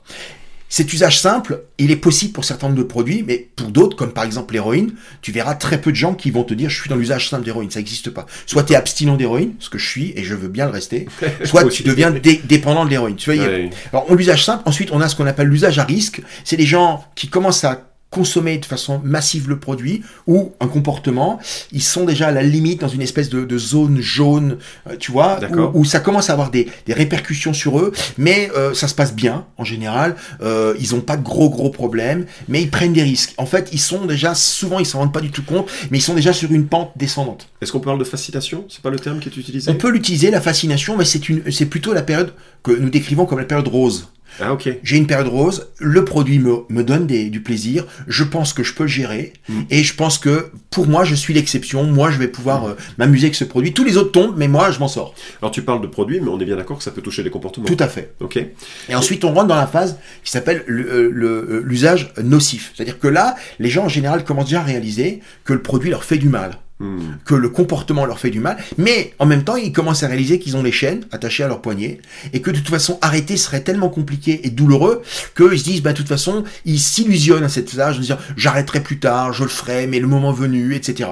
Cet 0.74 0.94
usage 0.94 1.20
simple, 1.20 1.64
il 1.80 1.92
est 1.92 1.98
possible 1.98 2.32
pour 2.32 2.46
certains 2.46 2.70
de 2.70 2.82
produits, 2.82 3.26
mais 3.28 3.50
pour 3.58 3.68
d'autres, 3.72 3.98
comme 3.98 4.14
par 4.14 4.24
exemple 4.24 4.54
l'héroïne, 4.54 4.94
tu 5.22 5.34
verras 5.34 5.56
très 5.56 5.82
peu 5.82 5.92
de 5.92 5.98
gens 5.98 6.14
qui 6.14 6.32
vont 6.32 6.46
te 6.46 6.54
dire 6.54 6.70
je 6.70 6.80
suis 6.80 6.90
dans 6.90 6.96
l'usage 6.96 7.28
simple 7.30 7.44
d'héroïne, 7.44 7.70
ça 7.70 7.80
n'existe 7.80 8.10
pas. 8.10 8.26
Soit 8.46 8.64
tu 8.64 8.72
es 8.72 8.78
abstinent 8.78 9.18
d'héroïne, 9.18 9.52
ce 9.60 9.70
que 9.70 9.78
je 9.78 9.86
suis, 9.86 10.14
et 10.16 10.24
je 10.24 10.34
veux 10.34 10.48
bien 10.48 10.66
le 10.68 10.72
rester, 10.72 11.08
soit 11.44 11.66
tu 11.68 11.84
deviens 11.84 12.10
dé- 12.10 12.42
dépendant 12.46 12.86
de 12.86 12.90
l'héroïne. 12.90 13.18
Tu 13.18 13.34
vois, 13.36 13.44
Ouais. 13.46 13.70
alors, 13.92 14.06
on 14.08 14.16
l'usage 14.16 14.46
simple. 14.46 14.64
Ensuite, 14.66 14.92
on 14.94 15.02
a 15.02 15.10
ce 15.10 15.16
qu'on 15.18 15.28
appelle 15.28 15.48
l'usage 15.50 15.78
à 15.78 15.84
risque. 15.84 16.22
C'est 16.46 16.56
des 16.58 16.66
gens 16.66 17.04
qui 17.16 17.28
commencent 17.28 17.66
à 17.66 17.91
consommer 18.12 18.58
de 18.58 18.66
façon 18.66 19.02
massive 19.04 19.50
le 19.50 19.58
produit 19.58 20.04
ou 20.28 20.52
un 20.60 20.68
comportement. 20.68 21.40
Ils 21.72 21.82
sont 21.82 22.04
déjà 22.04 22.28
à 22.28 22.32
la 22.32 22.44
limite 22.44 22.82
dans 22.82 22.90
une 22.90 23.02
espèce 23.02 23.30
de, 23.30 23.46
de 23.46 23.58
zone 23.58 24.02
jaune, 24.02 24.58
euh, 24.88 24.98
tu 25.00 25.12
vois, 25.12 25.40
où, 25.74 25.80
où 25.80 25.86
ça 25.86 26.02
commence 26.02 26.30
à 26.30 26.34
avoir 26.34 26.52
des, 26.52 26.68
des 26.86 26.94
répercussions 26.94 27.54
sur 27.54 27.80
eux, 27.80 27.94
mais 28.18 28.52
euh, 28.56 28.74
ça 28.74 28.90
se 28.90 28.96
passe 28.96 29.16
bien 29.16 29.46
en 29.58 29.64
général. 29.64 30.18
Euh, 30.42 30.76
ils 30.80 30.94
n'ont 30.94 31.02
pas 31.02 31.16
de 31.16 31.24
gros 31.24 31.50
gros 31.50 31.70
problèmes, 31.70 32.26
mais 32.50 32.62
ils 32.62 32.70
prennent 32.70 32.94
des 32.94 33.02
risques. 33.02 33.34
En 33.38 33.46
fait, 33.46 33.70
ils 33.72 33.80
sont 33.80 34.06
déjà 34.06 34.36
souvent, 34.36 34.80
ils 34.80 34.86
s'en 34.86 35.00
rendent 35.00 35.14
pas 35.14 35.22
du 35.22 35.32
tout 35.32 35.44
compte, 35.44 35.70
mais 35.90 35.98
ils 35.98 36.02
sont 36.02 36.14
déjà 36.14 36.34
sur 36.34 36.52
une 36.52 36.68
pente 36.68 36.92
descendante. 36.98 37.48
Est-ce 37.62 37.72
qu'on 37.72 37.80
parle 37.80 37.98
de 37.98 38.04
fascination? 38.04 38.66
C'est 38.68 38.82
pas 38.82 38.90
le 38.90 39.00
terme 39.00 39.20
qui 39.20 39.30
est 39.30 39.38
utilisé? 39.38 39.72
On 39.72 39.76
peut 39.76 39.90
l'utiliser 39.90 40.32
la 40.32 40.42
fascination, 40.42 40.98
mais 40.98 41.06
c'est 41.06 41.30
une, 41.30 41.50
c'est 41.50 41.66
plutôt 41.66 41.94
la 41.94 42.02
période 42.02 42.34
que 42.62 42.74
nous 42.74 42.90
décrivons 42.90 43.26
comme 43.26 43.40
la 43.40 43.46
période 43.46 43.70
rose. 43.70 44.11
Ah, 44.40 44.54
ok. 44.54 44.70
J'ai 44.84 44.98
une 44.98 45.08
période 45.08 45.28
rose, 45.28 45.68
le 45.80 46.06
produit 46.06 46.40
me, 46.40 46.60
me 46.70 46.84
donne 46.84 47.06
des- 47.08 47.30
du 47.30 47.42
plaisir, 47.42 47.86
je 48.08 48.24
pense 48.24 48.54
que 48.54 48.64
je 48.64 48.74
peux 48.74 48.84
le 48.84 48.90
gérer, 48.90 49.34
Mm. 49.50 49.62
et 49.70 49.84
je 49.84 49.94
pense 49.96 50.18
que 50.18 50.52
pour 50.70 50.88
moi, 50.88 51.04
je 51.04 51.16
suis 51.16 51.34
l'exception, 51.34 51.84
moi, 51.84 52.12
je 52.12 52.18
vais 52.18 52.28
pouvoir 52.28 52.66
euh, 52.66 52.74
m'amuser 52.98 53.26
avec 53.26 53.36
ce 53.36 53.44
produit. 53.44 53.74
Tous 53.74 53.84
les 53.84 53.98
autres 53.98 54.12
tombent, 54.12 54.36
mais 54.38 54.48
moi, 54.48 54.72
je 54.72 54.80
m'en 54.80 54.88
sors. 54.88 55.14
Alors, 55.42 55.52
tu 55.52 55.62
parles 55.62 55.82
de 55.82 55.88
produits, 55.88 56.22
mais 56.22 56.30
on 56.30 56.40
est 56.40 56.46
bien 56.46 56.56
d'accord 56.56 56.78
que 56.78 56.84
ça 56.84 56.92
peut 56.92 57.02
toucher 57.02 57.24
les 57.24 57.30
comportements. 57.30 57.66
Tout 57.66 57.78
à 57.80 57.88
fait. 57.88 58.14
Ok. 58.22 58.38
Et 58.90 58.96
ensuite, 58.96 59.24
on 59.26 59.34
rentre 59.34 59.48
dans 59.48 59.56
la 59.56 59.68
phase 59.68 59.98
qui 60.24 60.32
s'appelle 60.32 60.64
le- 60.68 60.86
euh, 60.92 61.12
euh, 61.22 61.64
l'usage 61.66 62.14
nocif. 62.24 62.72
C'est-à-dire 62.76 63.00
que 63.00 63.08
là, 63.08 63.36
les 63.60 63.70
gens, 63.70 63.86
en 63.86 63.90
général, 63.90 64.24
commencent 64.24 64.46
déjà 64.46 64.62
à 64.62 64.64
réaliser 64.64 65.20
que 65.44 65.54
le 65.54 65.62
produit 65.62 65.90
leur 65.90 66.04
fait 66.04 66.18
du 66.18 66.30
mal. 66.30 66.58
Hmm. 66.82 67.18
que 67.26 67.36
le 67.36 67.48
comportement 67.50 68.06
leur 68.06 68.18
fait 68.18 68.32
du 68.32 68.40
mal, 68.40 68.58
mais 68.80 69.14
en 69.20 69.28
même 69.28 69.44
temps, 69.44 69.56
ils 69.56 69.72
commencent 69.72 70.02
à 70.02 70.08
réaliser 70.08 70.40
qu'ils 70.40 70.58
ont 70.58 70.64
les 70.64 70.72
chaînes 70.72 71.06
attachées 71.12 71.44
à 71.44 71.48
leurs 71.48 71.62
poignets, 71.62 72.00
et 72.34 72.42
que 72.42 72.50
de 72.50 72.58
toute 72.58 72.70
façon, 72.70 72.98
arrêter 73.04 73.38
serait 73.38 73.62
tellement 73.62 73.90
compliqué 73.90 74.42
et 74.44 74.50
douloureux, 74.50 75.04
qu'ils 75.38 75.60
se 75.60 75.64
disent, 75.64 75.84
bah, 75.84 75.92
de 75.92 75.98
toute 75.98 76.08
façon, 76.08 76.44
ils 76.66 76.80
s'illusionnent 76.80 77.44
à 77.44 77.50
cette 77.50 77.78
âge, 77.78 77.98
en 77.98 78.02
disant, 78.02 78.18
j'arrêterai 78.36 78.82
plus 78.82 78.98
tard, 78.98 79.32
je 79.32 79.44
le 79.44 79.50
ferai, 79.50 79.86
mais 79.86 80.00
le 80.00 80.08
moment 80.08 80.34
venu, 80.34 80.74
etc. 80.74 81.10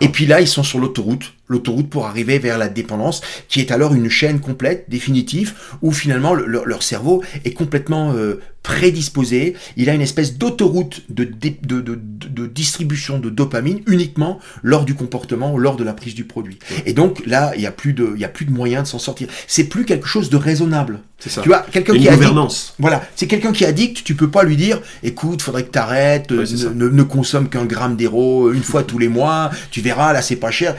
Et 0.00 0.08
puis 0.08 0.26
là, 0.26 0.40
ils 0.40 0.48
sont 0.48 0.64
sur 0.64 0.80
l'autoroute, 0.80 1.34
l'autoroute 1.48 1.88
pour 1.90 2.06
arriver 2.06 2.38
vers 2.38 2.58
la 2.58 2.68
dépendance, 2.68 3.20
qui 3.48 3.60
est 3.60 3.70
alors 3.70 3.94
une 3.94 4.08
chaîne 4.10 4.40
complète, 4.40 4.86
définitive, 4.88 5.54
où 5.82 5.92
finalement 5.92 6.34
le- 6.34 6.46
leur, 6.46 6.64
leur 6.66 6.82
cerveau 6.82 7.22
est 7.44 7.52
complètement 7.52 8.12
euh, 8.14 8.40
prédisposé. 8.62 9.54
Il 9.76 9.88
a 9.90 9.94
une 9.94 10.00
espèce 10.00 10.38
d'autoroute 10.38 11.02
de, 11.08 11.24
de, 11.24 11.50
de, 11.62 11.80
de- 11.80 12.46
distribution 12.46 13.18
de 13.18 13.28
dopamine 13.30 13.80
uniquement 13.86 14.38
lors 14.62 14.84
du 14.84 14.94
comportement 14.94 15.56
lors 15.58 15.76
de 15.76 15.84
la 15.84 15.92
prise 15.92 16.14
du 16.14 16.24
produit. 16.24 16.58
Et 16.86 16.92
donc 16.94 17.22
là, 17.26 17.52
il 17.54 17.60
n'y 17.60 17.66
a 17.66 17.70
plus 17.72 17.92
de, 17.92 18.12
il 18.14 18.20
y 18.20 18.24
a 18.24 18.28
plus 18.28 18.44
de 18.46 18.50
moyen 18.50 18.82
de 18.82 18.86
s'en 18.86 18.98
sortir. 18.98 19.28
C'est 19.46 19.64
plus 19.64 19.84
quelque 19.84 20.06
chose 20.06 20.30
de 20.30 20.36
raisonnable. 20.36 21.00
C'est 21.18 21.30
ça. 21.30 21.42
Tu 21.42 21.48
vois, 21.48 21.60
quelqu'un 21.70 21.94
qui 21.94 22.04
gouvernance. 22.16 22.74
voilà, 22.78 23.02
c'est 23.16 23.26
quelqu'un 23.26 23.52
qui 23.52 23.64
est 23.64 23.66
addict, 23.66 24.04
tu 24.04 24.14
peux 24.14 24.30
pas 24.30 24.42
lui 24.42 24.56
dire, 24.56 24.80
écoute, 25.02 25.40
faudrait 25.42 25.64
que 25.64 25.70
t'arrêtes, 25.70 26.30
Ouais, 26.30 26.38
euh, 26.38 26.70
ne, 26.74 26.84
ne, 26.86 26.88
ne 26.90 27.02
consomme 27.02 27.48
qu'un 27.48 27.64
gramme 27.64 27.96
d'héros 27.96 28.52
une 28.52 28.62
fois 28.62 28.82
tous 28.82 28.98
les 28.98 29.08
mois, 29.08 29.50
tu 29.70 29.80
verras, 29.80 30.12
là 30.12 30.20
c'est 30.22 30.36
pas 30.36 30.50
cher. 30.50 30.76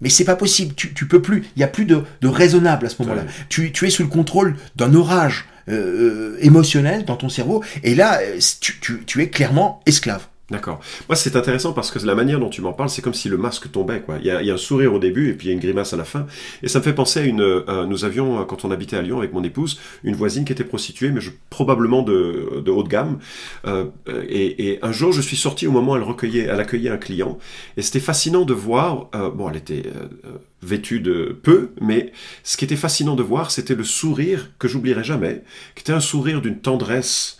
Mais 0.00 0.08
c'est 0.08 0.24
pas 0.24 0.36
possible, 0.36 0.74
tu, 0.74 0.92
tu 0.94 1.06
peux 1.06 1.22
plus, 1.22 1.44
il 1.56 1.60
y 1.60 1.64
a 1.64 1.68
plus 1.68 1.84
de, 1.84 2.02
de 2.20 2.28
raisonnable 2.28 2.86
à 2.86 2.88
ce 2.88 3.02
moment-là. 3.02 3.22
Ouais. 3.22 3.28
Tu, 3.48 3.72
tu 3.72 3.86
es 3.86 3.90
sous 3.90 4.02
le 4.02 4.08
contrôle 4.08 4.56
d'un 4.76 4.94
orage 4.94 5.46
euh, 5.68 5.74
euh, 5.74 6.38
émotionnel 6.40 7.04
dans 7.04 7.16
ton 7.16 7.28
cerveau, 7.28 7.64
et 7.82 7.94
là, 7.94 8.20
euh, 8.22 8.38
tu, 8.60 8.78
tu, 8.80 9.02
tu 9.06 9.22
es 9.22 9.28
clairement 9.28 9.80
esclave. 9.86 10.26
D'accord. 10.48 10.78
Moi, 11.08 11.16
c'est 11.16 11.34
intéressant 11.34 11.72
parce 11.72 11.90
que 11.90 11.98
la 12.06 12.14
manière 12.14 12.38
dont 12.38 12.48
tu 12.48 12.60
m'en 12.60 12.72
parles, 12.72 12.88
c'est 12.88 13.02
comme 13.02 13.14
si 13.14 13.28
le 13.28 13.36
masque 13.36 13.68
tombait. 13.72 14.00
Quoi. 14.00 14.18
Il, 14.20 14.26
y 14.26 14.30
a, 14.30 14.42
il 14.42 14.46
y 14.46 14.50
a 14.52 14.54
un 14.54 14.56
sourire 14.56 14.94
au 14.94 15.00
début 15.00 15.28
et 15.28 15.34
puis 15.34 15.48
il 15.48 15.50
y 15.50 15.52
a 15.52 15.54
une 15.54 15.60
grimace 15.60 15.92
à 15.92 15.96
la 15.96 16.04
fin. 16.04 16.26
Et 16.62 16.68
ça 16.68 16.78
me 16.78 16.84
fait 16.84 16.92
penser 16.92 17.18
à 17.18 17.24
une... 17.24 17.40
euh, 17.40 17.84
nous 17.84 18.04
avions, 18.04 18.40
euh, 18.40 18.44
quand 18.44 18.64
on 18.64 18.70
habitait 18.70 18.96
à 18.96 19.02
Lyon 19.02 19.18
avec 19.18 19.32
mon 19.32 19.42
épouse, 19.42 19.80
une 20.04 20.14
voisine 20.14 20.44
qui 20.44 20.52
était 20.52 20.62
prostituée, 20.62 21.10
mais 21.10 21.20
je, 21.20 21.32
probablement 21.50 22.02
de, 22.02 22.62
de 22.64 22.70
haut 22.70 22.84
de 22.84 22.88
gamme. 22.88 23.18
Euh, 23.66 23.86
et, 24.06 24.68
et 24.70 24.84
un 24.84 24.92
jour, 24.92 25.12
je 25.12 25.20
suis 25.20 25.36
sorti 25.36 25.66
au 25.66 25.72
moment 25.72 25.94
où 25.94 25.96
elle, 25.96 26.04
recueillait, 26.04 26.44
elle 26.44 26.60
accueillait 26.60 26.90
un 26.90 26.96
client. 26.96 27.38
Et 27.76 27.82
c'était 27.82 27.98
fascinant 27.98 28.44
de 28.44 28.54
voir... 28.54 29.08
euh, 29.16 29.30
bon, 29.30 29.50
elle 29.50 29.56
était 29.56 29.82
euh, 29.86 30.04
euh, 30.26 30.38
vêtue 30.62 31.00
de 31.00 31.36
peu, 31.42 31.70
mais 31.80 32.12
ce 32.44 32.56
qui 32.56 32.64
était 32.64 32.76
fascinant 32.76 33.16
de 33.16 33.24
voir, 33.24 33.50
c'était 33.50 33.74
le 33.74 33.82
sourire 33.84 34.50
que 34.60 34.68
j'oublierai 34.68 35.02
jamais, 35.02 35.42
qui 35.74 35.82
était 35.82 35.92
un 35.92 36.00
sourire 36.00 36.40
d'une 36.40 36.60
tendresse 36.60 37.35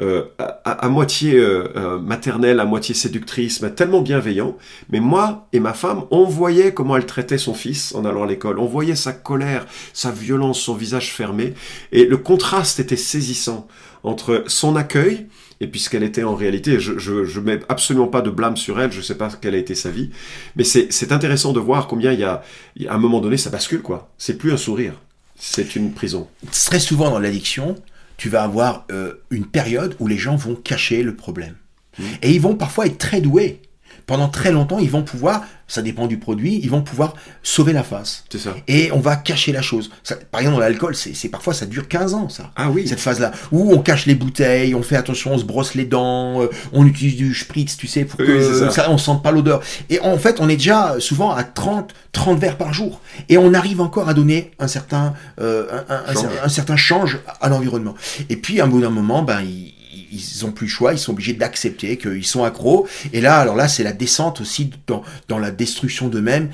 euh, 0.00 0.24
à, 0.64 0.88
moitié 0.88 1.34
euh, 1.34 1.68
euh, 1.76 1.98
maternelle, 1.98 2.60
à 2.60 2.64
moitié 2.64 2.94
séductrice, 2.94 3.60
mais 3.60 3.70
tellement 3.70 4.00
bienveillant. 4.00 4.56
Mais 4.90 5.00
moi 5.00 5.46
et 5.52 5.60
ma 5.60 5.74
femme, 5.74 6.04
on 6.10 6.24
voyait 6.24 6.72
comment 6.72 6.96
elle 6.96 7.06
traitait 7.06 7.38
son 7.38 7.54
fils 7.54 7.94
en 7.94 8.04
allant 8.04 8.22
à 8.24 8.26
l'école. 8.26 8.58
On 8.58 8.66
voyait 8.66 8.96
sa 8.96 9.12
colère, 9.12 9.66
sa 9.92 10.10
violence, 10.10 10.60
son 10.60 10.74
visage 10.74 11.12
fermé. 11.12 11.54
Et 11.92 12.06
le 12.06 12.16
contraste 12.16 12.80
était 12.80 12.96
saisissant 12.96 13.68
entre 14.02 14.44
son 14.46 14.76
accueil 14.76 15.26
et 15.60 15.66
puis 15.66 15.78
ce 15.78 15.90
qu'elle 15.90 16.02
était 16.02 16.24
en 16.24 16.34
réalité. 16.34 16.80
Je, 16.80 16.98
je, 16.98 17.40
mets 17.40 17.60
absolument 17.68 18.08
pas 18.08 18.22
de 18.22 18.30
blâme 18.30 18.56
sur 18.56 18.80
elle, 18.80 18.92
je 18.92 19.02
sais 19.02 19.16
pas 19.16 19.28
quelle 19.40 19.54
a 19.54 19.58
été 19.58 19.74
sa 19.74 19.90
vie. 19.90 20.10
Mais 20.56 20.64
c'est 20.64 21.12
intéressant 21.12 21.52
de 21.52 21.60
voir 21.60 21.86
combien 21.86 22.12
il 22.12 22.20
y 22.20 22.24
a- 22.24 22.42
à 22.88 22.94
un 22.94 22.98
moment 22.98 23.20
donné, 23.20 23.36
ça 23.36 23.50
bascule, 23.50 23.82
quoi. 23.82 24.08
C'est 24.16 24.38
plus 24.38 24.52
un 24.52 24.56
sourire. 24.56 24.94
C'est 25.38 25.76
une 25.76 25.92
prison. 25.92 26.28
Très 26.50 26.80
souvent 26.80 27.10
dans 27.10 27.18
l'addiction, 27.18 27.76
tu 28.20 28.28
vas 28.28 28.42
avoir 28.42 28.84
euh, 28.92 29.14
une 29.30 29.46
période 29.46 29.96
où 29.98 30.06
les 30.06 30.18
gens 30.18 30.36
vont 30.36 30.54
cacher 30.54 31.02
le 31.02 31.16
problème. 31.16 31.54
Mmh. 31.98 32.02
Et 32.20 32.32
ils 32.32 32.40
vont 32.40 32.54
parfois 32.54 32.84
être 32.84 32.98
très 32.98 33.22
doués. 33.22 33.62
Pendant 34.10 34.26
très 34.28 34.50
longtemps, 34.50 34.80
ils 34.80 34.90
vont 34.90 35.04
pouvoir, 35.04 35.42
ça 35.68 35.82
dépend 35.82 36.08
du 36.08 36.18
produit, 36.18 36.58
ils 36.60 36.68
vont 36.68 36.82
pouvoir 36.82 37.14
sauver 37.44 37.72
la 37.72 37.84
face. 37.84 38.24
C'est 38.28 38.38
ça. 38.40 38.56
Et 38.66 38.90
on 38.90 38.98
va 38.98 39.14
cacher 39.14 39.52
la 39.52 39.62
chose. 39.62 39.88
Ça- 40.02 40.16
par 40.16 40.40
exemple, 40.40 40.58
l'alcool, 40.58 40.96
c'est 40.96 41.28
parfois 41.28 41.54
ça 41.54 41.64
dure 41.64 41.86
15 41.86 42.14
ans, 42.14 42.28
ça. 42.28 42.50
Ah 42.56 42.70
oui. 42.70 42.88
Cette 42.88 42.98
phase-là, 42.98 43.30
où 43.52 43.72
on 43.72 43.78
cache 43.78 44.06
les 44.06 44.16
bouteilles, 44.16 44.74
on 44.74 44.82
fait 44.82 44.96
attention, 44.96 45.32
on 45.34 45.38
se 45.38 45.44
brosse 45.44 45.76
les 45.76 45.84
dents, 45.84 46.42
euh, 46.42 46.48
on 46.72 46.84
utilise 46.86 47.14
du 47.14 47.32
spritz, 47.36 47.76
tu 47.76 47.86
sais, 47.86 48.04
pour 48.04 48.18
que 48.18 48.52
Oui, 48.52 48.58
ça. 48.58 48.70
ça, 48.72 48.90
on 48.90 48.98
sente 48.98 49.22
pas 49.22 49.30
l'odeur. 49.30 49.62
Et 49.90 50.00
en 50.00 50.18
fait, 50.18 50.40
on 50.40 50.48
est 50.48 50.56
déjà 50.56 50.96
souvent 50.98 51.30
à 51.30 51.44
30, 51.44 51.94
30 52.10 52.40
verres 52.40 52.56
par 52.58 52.74
jour. 52.74 53.00
Et 53.28 53.38
on 53.38 53.54
arrive 53.54 53.80
encore 53.80 54.08
à 54.08 54.14
donner 54.14 54.50
un 54.58 54.66
certain, 54.66 55.14
euh, 55.40 55.68
un, 55.88 56.44
un- 56.44 56.48
certain 56.48 56.74
change 56.74 57.20
à 57.40 57.48
l'environnement. 57.48 57.94
Et 58.28 58.34
puis, 58.36 58.60
à 58.60 58.64
un 58.64 58.66
bout 58.66 58.80
d'un 58.80 58.90
moment, 58.90 59.22
ben, 59.22 59.40
ils, 59.42 59.72
ils 59.92 60.44
ont 60.44 60.52
plus 60.52 60.66
le 60.66 60.70
choix, 60.70 60.92
ils 60.92 60.98
sont 60.98 61.12
obligés 61.12 61.32
d'accepter 61.32 61.96
qu'ils 61.96 62.26
sont 62.26 62.44
accros. 62.44 62.88
Et 63.12 63.20
là, 63.20 63.38
alors 63.38 63.56
là, 63.56 63.68
c'est 63.68 63.82
la 63.82 63.92
descente 63.92 64.40
aussi 64.40 64.70
dans, 64.86 65.02
dans 65.28 65.38
la 65.38 65.50
destruction 65.50 66.08
d'eux-mêmes. 66.08 66.50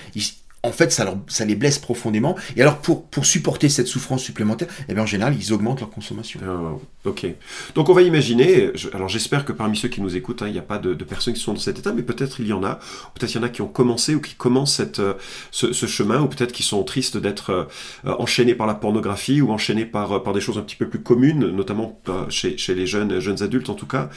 En 0.66 0.73
fait, 0.73 0.92
ça, 0.92 1.44
les 1.44 1.54
blesse 1.54 1.78
profondément. 1.78 2.37
Et 2.56 2.62
alors, 2.62 2.78
pour, 2.78 3.06
supporter 3.25 3.68
cette 3.68 3.87
souffrance 3.87 4.23
supplémentaire, 4.23 4.68
eh 4.88 4.94
bien, 4.94 5.02
en 5.02 5.06
général, 5.06 5.35
ils 5.38 5.52
augmentent 5.52 5.80
leur 5.80 5.90
consommation. 5.90 6.40
Ah, 6.44 7.08
ok. 7.08 7.26
Donc 7.75 7.88
on 7.88 7.92
va 7.92 8.02
imaginer, 8.02 8.70
alors 8.92 9.08
j'espère 9.08 9.44
que 9.44 9.52
parmi 9.52 9.76
ceux 9.76 9.88
qui 9.88 10.00
nous 10.00 10.16
écoutent, 10.16 10.42
hein, 10.42 10.49
il 10.49 10.52
n'y 10.52 10.58
a 10.58 10.62
pas 10.62 10.78
de, 10.78 10.94
personnes 11.04 11.35
qui 11.35 11.40
sont 11.40 11.54
dans 11.54 11.61
cet 11.61 11.78
état, 11.78 11.92
mais 11.92 12.02
peut-être 12.02 12.40
il 12.40 12.49
y 12.49 12.52
en 12.52 12.64
a, 12.64 12.78
peut-être 13.14 13.32
il 13.35 13.37
y 13.37 13.40
en 13.40 13.42
a 13.42 13.49
qui 13.49 13.62
ont 13.62 13.68
commencé 13.68 14.14
ou 14.14 14.20
qui 14.20 14.35
commencent 14.35 14.80
euh, 14.99 15.14
ce, 15.50 15.87
chemin, 15.87 16.20
ou 16.20 16.28
peut-être 16.28 16.52
qui 16.52 16.62
sont 16.62 16.82
tristes 16.82 17.16
d'être 17.16 17.50
euh, 17.50 17.64
euh, 18.06 18.14
enchaînés 18.18 18.54
par 18.54 18.66
la 18.66 18.75
pornographie 18.75 19.40
ou 19.40 19.50
enchaînés 19.50 19.87
par, 19.87 20.12
euh, 20.12 20.32
des 20.32 20.40
choses 20.40 20.58
un 20.58 20.62
petit 20.62 20.76
peu 20.76 20.88
plus 20.88 21.00
communes, 21.00 21.50
notamment 21.50 22.00
euh, 22.08 22.28
chez, 22.28 22.56
les 22.75 22.87
jeunes, 22.87 23.42
adultes 23.42 23.70
en 23.70 23.75
tout 23.75 23.87
cas, 23.87 24.11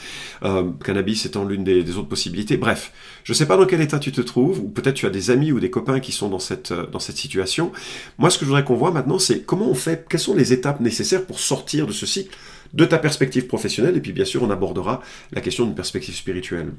euh, 0.44 0.70
cannabis 0.84 1.24
étant 1.26 1.44
l'une 1.44 1.64
des 1.64 1.96
autres 1.96 2.08
possibilités. 2.08 2.56
Bref, 2.56 2.92
je 3.24 3.32
ne 3.32 3.36
sais 3.36 3.46
pas 3.46 3.56
dans 3.56 3.66
quel 3.66 3.80
état 3.80 3.98
tu 3.98 4.12
te 4.12 4.20
trouves, 4.20 4.60
ou 4.60 4.68
peut-être 4.68 4.94
tu 4.94 5.06
as 5.06 5.10
des 5.10 5.30
amis 5.30 5.52
ou 5.52 5.60
des 5.60 5.70
copains 5.70 6.00
qui 6.00 6.12
sont 6.12 6.28
dans 6.28 6.38
cette, 6.38 6.72
euh, 6.72 6.86
dans 6.86 6.98
cette 6.98 7.16
situation. 7.16 7.72
Moi, 8.18 8.30
ce 8.30 8.38
que 8.38 8.44
je 8.44 8.50
voudrais 8.50 8.64
qu'on 8.64 8.76
voit 8.76 8.90
maintenant, 8.90 9.18
c'est 9.18 9.42
comment 9.42 9.68
on 9.68 9.74
fait, 9.74 10.06
quelles 10.08 10.20
sont 10.20 10.34
les 10.34 10.52
étapes 10.52 10.80
nécessaires 10.80 11.24
pour 11.24 11.40
sortir 11.40 11.86
de 11.86 11.92
ce 11.92 12.06
cycle 12.06 12.36
de 12.72 12.84
ta 12.84 12.98
perspective 12.98 13.46
professionnelle, 13.46 13.96
et 13.96 14.00
puis 14.00 14.12
bien 14.12 14.24
sûr, 14.24 14.42
on 14.42 14.50
abordera 14.50 15.02
la 15.32 15.40
question 15.40 15.64
d'une 15.64 15.74
perspective 15.74 16.14
spirituelle. 16.14 16.72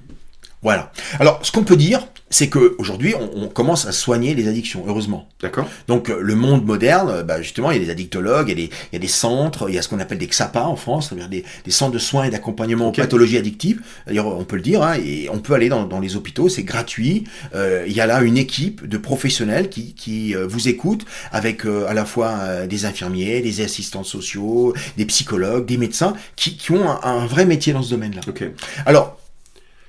Voilà. 0.61 0.91
Alors, 1.19 1.39
ce 1.41 1.51
qu'on 1.51 1.63
peut 1.63 1.75
dire, 1.75 2.07
c'est 2.29 2.49
qu'aujourd'hui, 2.49 3.13
on, 3.15 3.43
on 3.43 3.47
commence 3.47 3.85
à 3.87 3.91
soigner 3.91 4.35
les 4.35 4.47
addictions, 4.47 4.83
heureusement. 4.87 5.27
D'accord 5.41 5.67
Donc, 5.87 6.09
euh, 6.09 6.19
le 6.21 6.35
monde 6.35 6.65
moderne, 6.65 7.09
euh, 7.09 7.23
bah, 7.23 7.41
justement, 7.41 7.71
il 7.71 7.79
y 7.79 7.81
a 7.81 7.85
des 7.85 7.91
addictologues, 7.91 8.47
il 8.47 8.49
y 8.49 8.51
a 8.51 8.67
des, 8.67 8.73
il 8.91 8.93
y 8.93 8.95
a 8.95 8.99
des 8.99 9.07
centres, 9.07 9.69
il 9.69 9.75
y 9.75 9.77
a 9.77 9.81
ce 9.81 9.89
qu'on 9.89 9.99
appelle 9.99 10.19
des 10.19 10.27
XAPA 10.27 10.63
en 10.63 10.75
France, 10.75 11.09
c'est-à-dire 11.09 11.27
des, 11.27 11.43
des 11.65 11.71
centres 11.71 11.91
de 11.91 11.99
soins 11.99 12.23
et 12.23 12.29
d'accompagnement 12.29 12.87
aux 12.87 12.91
pathologies 12.91 13.37
addictives. 13.37 13.81
D'ailleurs, 14.07 14.27
on 14.27 14.45
peut 14.45 14.55
le 14.55 14.61
dire, 14.61 14.81
hein, 14.81 14.95
et 15.03 15.29
on 15.29 15.39
peut 15.39 15.53
aller 15.53 15.67
dans, 15.67 15.83
dans 15.83 15.99
les 15.99 16.15
hôpitaux, 16.15 16.47
c'est 16.47 16.63
gratuit. 16.63 17.25
Euh, 17.53 17.83
il 17.87 17.93
y 17.93 17.99
a 17.99 18.05
là 18.05 18.21
une 18.21 18.37
équipe 18.37 18.87
de 18.87 18.97
professionnels 18.97 19.69
qui, 19.69 19.93
qui 19.93 20.35
euh, 20.35 20.47
vous 20.47 20.69
écoutent, 20.69 21.05
avec 21.31 21.65
euh, 21.65 21.87
à 21.89 21.93
la 21.93 22.05
fois 22.05 22.29
euh, 22.39 22.67
des 22.67 22.85
infirmiers, 22.85 23.41
des 23.41 23.61
assistants 23.61 24.03
sociaux, 24.03 24.73
des 24.95 25.05
psychologues, 25.05 25.65
des 25.65 25.77
médecins, 25.77 26.13
qui, 26.35 26.55
qui 26.55 26.71
ont 26.71 26.89
un, 26.89 26.99
un 27.03 27.25
vrai 27.25 27.45
métier 27.45 27.73
dans 27.73 27.81
ce 27.81 27.89
domaine-là. 27.89 28.21
Ok. 28.27 28.43
Alors, 28.85 29.17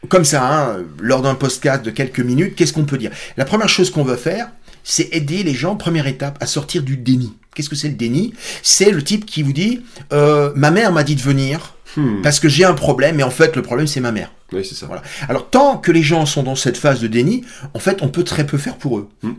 comme 0.08 0.24
ça, 0.24 0.42
hein, 0.44 0.76
lors 1.00 1.22
d'un 1.22 1.34
podcast 1.34 1.84
de 1.84 1.90
quelques 1.90 2.20
minutes, 2.20 2.54
qu'est-ce 2.56 2.72
qu'on 2.72 2.84
peut 2.84 2.98
dire? 2.98 3.10
La 3.36 3.44
première 3.44 3.68
chose 3.68 3.90
qu'on 3.90 4.04
veut 4.04 4.16
faire, 4.16 4.48
c'est 4.84 5.08
aider 5.12 5.42
les 5.42 5.54
gens, 5.54 5.76
première 5.76 6.06
étape, 6.06 6.36
à 6.40 6.46
sortir 6.46 6.82
du 6.82 6.96
déni. 6.96 7.34
Qu'est-ce 7.54 7.68
que 7.68 7.76
c'est 7.76 7.88
le 7.88 7.94
déni? 7.94 8.34
C'est 8.62 8.90
le 8.90 9.02
type 9.04 9.26
qui 9.26 9.42
vous 9.42 9.52
dit 9.52 9.82
euh, 10.12 10.52
Ma 10.56 10.70
mère 10.70 10.92
m'a 10.92 11.04
dit 11.04 11.14
de 11.16 11.20
venir 11.22 11.74
Hmm. 11.94 12.22
parce 12.22 12.40
que 12.40 12.48
j'ai 12.48 12.64
un 12.64 12.72
problème, 12.72 13.20
et 13.20 13.22
en 13.22 13.28
fait, 13.28 13.54
le 13.54 13.60
problème, 13.60 13.86
c'est 13.86 14.00
ma 14.00 14.12
mère. 14.12 14.32
Oui, 14.50 14.64
c'est 14.64 14.74
ça. 14.74 14.86
Voilà. 14.86 15.02
Alors, 15.28 15.50
tant 15.50 15.76
que 15.76 15.92
les 15.92 16.02
gens 16.02 16.24
sont 16.24 16.42
dans 16.42 16.56
cette 16.56 16.78
phase 16.78 17.00
de 17.02 17.06
déni, 17.06 17.44
en 17.74 17.78
fait, 17.80 17.98
on 18.00 18.08
peut 18.08 18.24
très 18.24 18.46
peu 18.46 18.56
faire 18.56 18.76
pour 18.78 18.96
eux. 18.98 19.10
Hmm. 19.22 19.32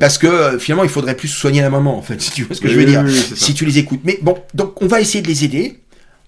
Parce 0.00 0.16
que 0.16 0.26
euh, 0.26 0.58
finalement, 0.58 0.84
il 0.84 0.88
faudrait 0.88 1.14
plus 1.14 1.28
soigner 1.28 1.60
la 1.60 1.68
maman, 1.68 1.98
en 1.98 2.00
fait, 2.00 2.18
si 2.22 2.30
tu 2.30 2.44
vois 2.44 2.56
ce 2.56 2.62
que 2.62 2.68
Oui, 2.68 2.72
je 2.72 2.78
veux 2.78 2.84
oui, 2.86 2.90
dire 2.92 3.02
oui, 3.04 3.14
ça. 3.14 3.36
si 3.36 3.52
tu 3.52 3.66
les 3.66 3.76
écoutes. 3.76 4.00
Mais 4.04 4.18
bon, 4.22 4.38
donc 4.54 4.80
on 4.80 4.86
va 4.86 5.02
essayer 5.02 5.20
de 5.20 5.28
les 5.28 5.44
aider 5.44 5.80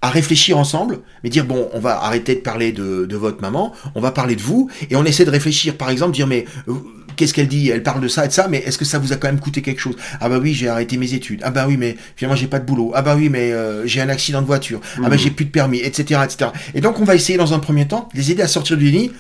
à 0.04 0.10
réfléchir 0.10 0.58
ensemble, 0.58 0.98
mais 1.22 1.30
dire 1.30 1.46
bon, 1.46 1.68
on 1.72 1.80
va 1.80 2.02
arrêter 2.04 2.34
de 2.34 2.40
parler 2.40 2.72
de, 2.72 3.06
de 3.06 3.16
votre 3.16 3.40
maman, 3.40 3.72
on 3.94 4.00
va 4.02 4.10
parler 4.10 4.36
de 4.36 4.42
vous, 4.42 4.68
et 4.90 4.96
on 4.96 5.04
essaie 5.04 5.24
de 5.24 5.30
réfléchir, 5.30 5.76
par 5.78 5.88
exemple, 5.88 6.12
dire 6.12 6.26
mais 6.26 6.44
euh, 6.68 6.74
qu'est-ce 7.16 7.32
qu'elle 7.32 7.48
dit? 7.48 7.70
Elle 7.70 7.82
parle 7.82 8.02
de 8.02 8.08
ça 8.08 8.24
et 8.26 8.28
de 8.28 8.32
ça, 8.34 8.46
mais 8.48 8.58
est-ce 8.58 8.76
que 8.76 8.84
ça 8.84 8.98
vous 8.98 9.12
a 9.14 9.16
quand 9.16 9.28
même 9.28 9.40
coûté 9.40 9.62
quelque 9.62 9.80
chose? 9.80 9.96
Ah 10.20 10.28
bah 10.28 10.38
oui, 10.42 10.52
j'ai 10.52 10.68
arrêté 10.68 10.98
mes 10.98 11.14
études. 11.14 11.40
Ah 11.42 11.50
bah 11.50 11.64
oui, 11.66 11.76
mais 11.78 11.96
finalement 12.16 12.36
j'ai 12.36 12.48
pas 12.48 12.58
de 12.58 12.66
boulot. 12.66 12.92
Ah 12.94 13.00
bah 13.00 13.14
oui, 13.16 13.30
mais 13.30 13.52
euh, 13.52 13.86
j'ai 13.86 14.02
un 14.02 14.10
accident 14.10 14.42
de 14.42 14.46
voiture. 14.46 14.80
Ah 14.98 15.08
bah 15.08 15.10
Mhm. 15.12 15.18
j'ai 15.18 15.30
plus 15.30 15.46
de 15.46 15.50
permis, 15.50 15.78
etc., 15.78 16.20
etc. 16.24 16.50
Et 16.74 16.82
donc 16.82 17.00
on 17.00 17.04
va 17.04 17.14
essayer 17.14 17.38
dans 17.38 17.54
un 17.54 17.58
premier 17.58 17.86
temps 17.88 18.08
de 18.12 18.18
les 18.18 18.30
aider 18.30 18.42
à 18.42 18.48
sortir 18.48 18.76
du 18.76 18.90
déni 18.90 19.10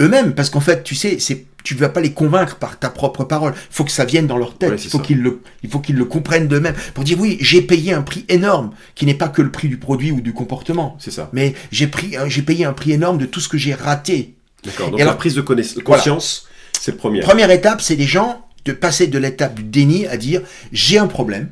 eux-mêmes, 0.00 0.34
parce 0.34 0.50
qu'en 0.50 0.60
fait, 0.60 0.82
tu 0.82 0.94
sais, 0.94 1.18
c'est 1.18 1.46
tu 1.64 1.74
ne 1.74 1.78
vas 1.80 1.88
pas 1.88 2.02
les 2.02 2.12
convaincre 2.12 2.56
par 2.56 2.78
ta 2.78 2.90
propre 2.90 3.24
parole. 3.24 3.54
Il 3.56 3.74
faut 3.74 3.84
que 3.84 3.90
ça 3.90 4.04
vienne 4.04 4.26
dans 4.26 4.36
leur 4.36 4.58
tête. 4.58 4.70
Ouais, 4.72 4.76
c'est 4.78 4.84
il 4.84 4.90
faut 4.90 4.98
qu'ils 4.98 5.22
le, 5.22 5.40
il 5.62 5.70
faut 5.70 5.78
qu'ils 5.80 5.96
le 5.96 6.04
comprennent 6.04 6.46
d'eux-mêmes 6.46 6.74
pour 6.92 7.04
dire 7.04 7.18
oui, 7.18 7.38
j'ai 7.40 7.62
payé 7.62 7.94
un 7.94 8.02
prix 8.02 8.26
énorme 8.28 8.72
qui 8.94 9.06
n'est 9.06 9.14
pas 9.14 9.28
que 9.28 9.40
le 9.40 9.50
prix 9.50 9.68
du 9.68 9.78
produit 9.78 10.10
ou 10.12 10.20
du 10.20 10.34
comportement, 10.34 10.94
C'est 11.00 11.10
ça. 11.10 11.30
mais 11.32 11.54
j'ai 11.72 11.86
pris, 11.86 12.16
j'ai 12.26 12.42
payé 12.42 12.66
un 12.66 12.74
prix 12.74 12.92
énorme 12.92 13.16
de 13.16 13.24
tout 13.24 13.40
ce 13.40 13.48
que 13.48 13.56
j'ai 13.56 13.72
raté. 13.72 14.34
D'accord. 14.62 14.90
Donc 14.90 15.00
Et 15.00 15.04
la 15.04 15.10
alors- 15.10 15.18
prise 15.18 15.34
de 15.36 15.40
conscience, 15.40 16.46
c'est 16.78 16.90
le 16.92 16.98
premier. 16.98 17.20
Première 17.20 17.50
étape, 17.50 17.80
c'est 17.80 17.96
des 17.96 18.04
gens 18.06 18.44
de 18.66 18.72
passer 18.72 19.06
de 19.06 19.18
l'étape 19.18 19.54
du 19.54 19.62
déni 19.62 20.06
à 20.06 20.18
dire 20.18 20.42
j'ai 20.70 20.98
un 20.98 21.06
problème 21.06 21.48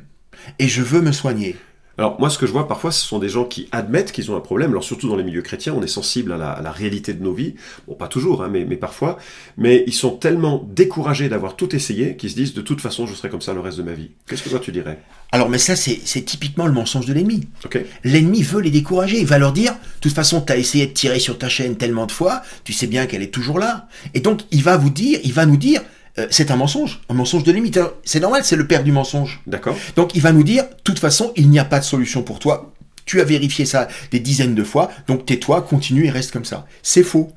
et 0.59 0.67
je 0.67 0.83
veux 0.83 1.01
me 1.01 1.11
soigner. 1.11 1.55
Alors 1.97 2.19
moi, 2.19 2.29
ce 2.29 2.39
que 2.39 2.47
je 2.47 2.51
vois 2.51 2.67
parfois, 2.67 2.91
ce 2.91 3.05
sont 3.05 3.19
des 3.19 3.29
gens 3.29 3.45
qui 3.45 3.67
admettent 3.71 4.11
qu'ils 4.11 4.31
ont 4.31 4.35
un 4.35 4.39
problème. 4.39 4.71
Alors 4.71 4.83
surtout 4.83 5.09
dans 5.09 5.15
les 5.15 5.23
milieux 5.23 5.43
chrétiens, 5.43 5.73
on 5.77 5.83
est 5.83 5.87
sensible 5.87 6.31
à 6.31 6.37
la, 6.37 6.49
à 6.49 6.61
la 6.61 6.71
réalité 6.71 7.13
de 7.13 7.23
nos 7.23 7.33
vies. 7.33 7.55
Bon, 7.87 7.93
pas 7.93 8.07
toujours, 8.07 8.43
hein, 8.43 8.49
mais, 8.51 8.65
mais 8.65 8.77
parfois. 8.77 9.19
Mais 9.57 9.83
ils 9.85 9.93
sont 9.93 10.11
tellement 10.11 10.67
découragés 10.73 11.29
d'avoir 11.29 11.55
tout 11.55 11.75
essayé 11.75 12.15
qu'ils 12.15 12.31
se 12.31 12.35
disent 12.35 12.53
de 12.55 12.61
toute 12.61 12.81
façon, 12.81 13.05
je 13.05 13.13
serai 13.13 13.29
comme 13.29 13.41
ça 13.41 13.53
le 13.53 13.59
reste 13.59 13.77
de 13.77 13.83
ma 13.83 13.93
vie. 13.93 14.09
Qu'est-ce 14.27 14.41
que 14.41 14.49
toi 14.49 14.59
tu 14.59 14.71
dirais? 14.71 14.99
Alors, 15.31 15.49
mais 15.49 15.57
ça, 15.57 15.75
c'est 15.75 15.99
c'est 16.03 16.21
typiquement 16.21 16.65
le 16.65 16.73
mensonge 16.73 17.05
de 17.05 17.13
l'ennemi. 17.13 17.47
Ok. 17.65 17.83
L'ennemi 18.03 18.41
veut 18.43 18.61
les 18.61 18.71
décourager. 18.71 19.19
Il 19.19 19.27
va 19.27 19.37
leur 19.37 19.53
dire, 19.53 19.73
de 19.73 19.99
toute 20.01 20.13
façon, 20.13 20.41
tu 20.41 20.51
as 20.51 20.57
essayé 20.57 20.87
de 20.87 20.93
tirer 20.93 21.19
sur 21.19 21.37
ta 21.37 21.49
chaîne 21.49 21.75
tellement 21.75 22.05
de 22.05 22.11
fois, 22.11 22.41
tu 22.63 22.73
sais 22.73 22.87
bien 22.87 23.05
qu'elle 23.05 23.21
est 23.23 23.33
toujours 23.33 23.59
là. 23.59 23.87
Et 24.13 24.19
donc, 24.19 24.41
il 24.51 24.63
va 24.63 24.77
vous 24.77 24.89
dire, 24.89 25.19
il 25.23 25.33
va 25.33 25.45
nous 25.45 25.57
dire, 25.57 25.81
euh, 26.19 26.27
c'est 26.29 26.51
un 26.51 26.55
mensonge, 26.55 27.01
un 27.09 27.13
mensonge 27.13 27.43
de 27.43 27.51
l'ennemi. 27.51 27.71
Alors, 27.75 27.93
C'est 28.03 28.19
normal, 28.19 28.43
c'est 28.43 28.55
le 28.55 28.67
père 28.67 28.83
du 28.83 28.91
mensonge. 28.91 29.41
D'accord. 29.47 29.75
Donc, 29.95 30.15
il 30.15 30.21
va 30.21 30.31
nous 30.31 30.43
dire, 30.43 30.63
de 30.63 30.81
toute 30.83 30.99
façon, 30.99 31.31
il 31.35 31.49
n'y 31.49 31.59
a 31.59 31.65
pas 31.65 31.79
de 31.79 31.85
solution 31.85 32.23
pour 32.23 32.39
toi. 32.39 32.73
Tu 33.05 33.19
as 33.19 33.25
vérifié 33.25 33.65
ça 33.65 33.87
des 34.11 34.19
dizaines 34.19 34.55
de 34.55 34.63
fois, 34.63 34.89
donc 35.07 35.25
tais-toi, 35.25 35.61
continue 35.63 36.05
et 36.05 36.09
reste 36.09 36.31
comme 36.31 36.45
ça. 36.45 36.65
C'est 36.81 37.03
faux. 37.03 37.31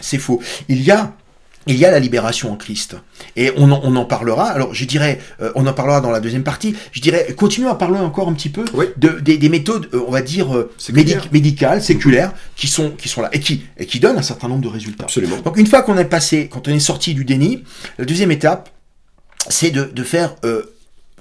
C'est 0.00 0.18
faux. 0.18 0.40
Il 0.68 0.82
y 0.82 0.90
a 0.90 1.14
il 1.66 1.76
y 1.76 1.84
a 1.84 1.90
la 1.90 1.98
libération 1.98 2.50
en 2.52 2.56
Christ. 2.56 2.96
Et 3.36 3.52
on 3.56 3.70
en, 3.70 3.80
on 3.84 3.94
en 3.96 4.04
parlera. 4.04 4.46
Alors, 4.48 4.72
je 4.74 4.84
dirais, 4.86 5.20
euh, 5.42 5.52
on 5.54 5.66
en 5.66 5.72
parlera 5.74 6.00
dans 6.00 6.10
la 6.10 6.20
deuxième 6.20 6.42
partie. 6.42 6.74
Je 6.92 7.00
dirais, 7.00 7.34
continuons 7.36 7.68
à 7.70 7.74
parler 7.74 7.98
encore 8.00 8.28
un 8.28 8.32
petit 8.32 8.48
peu 8.48 8.64
Oui. 8.74 8.86
de, 8.96 9.20
des, 9.20 9.36
des 9.36 9.48
méthodes, 9.48 9.88
euh, 9.92 10.02
on 10.08 10.10
va 10.10 10.22
dire, 10.22 10.54
euh, 10.56 10.70
Séculaires. 10.78 11.04
médic- 11.24 11.32
médicales, 11.32 11.82
séculaires, 11.82 12.32
qui 12.56 12.66
sont, 12.66 12.90
qui 12.90 13.08
sont 13.08 13.20
là 13.20 13.28
et 13.32 13.40
qui, 13.40 13.64
et 13.76 13.84
qui 13.86 14.00
donnent 14.00 14.18
un 14.18 14.22
certain 14.22 14.48
nombre 14.48 14.62
de 14.62 14.68
résultats. 14.68 15.04
Absolument. 15.04 15.36
Donc, 15.42 15.58
une 15.58 15.66
fois 15.66 15.82
qu'on 15.82 15.98
est 15.98 16.04
passé, 16.06 16.48
quand 16.50 16.66
on 16.66 16.70
est 16.72 16.78
sorti 16.80 17.12
du 17.14 17.24
déni, 17.24 17.62
la 17.98 18.04
deuxième 18.06 18.30
étape, 18.32 18.70
c'est 19.48 19.70
de, 19.70 19.84
de 19.84 20.02
faire. 20.02 20.34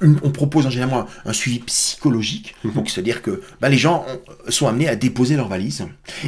Une- 0.01 0.19
on 0.23 0.29
propose 0.31 0.65
en 0.65 0.69
général 0.69 1.05
un, 1.25 1.29
un 1.29 1.33
suivi 1.33 1.59
psychologique, 1.59 2.55
Mhm. 2.63 2.73
donc 2.73 2.89
c'est-à-dire 2.89 3.21
que 3.21 3.41
bah, 3.61 3.69
les 3.69 3.77
gens 3.77 4.05
ont- 4.07 4.51
sont 4.51 4.67
amenés 4.67 4.87
à 4.87 4.95
déposer 4.95 5.35
leurs 5.35 5.47
valises. 5.49 5.85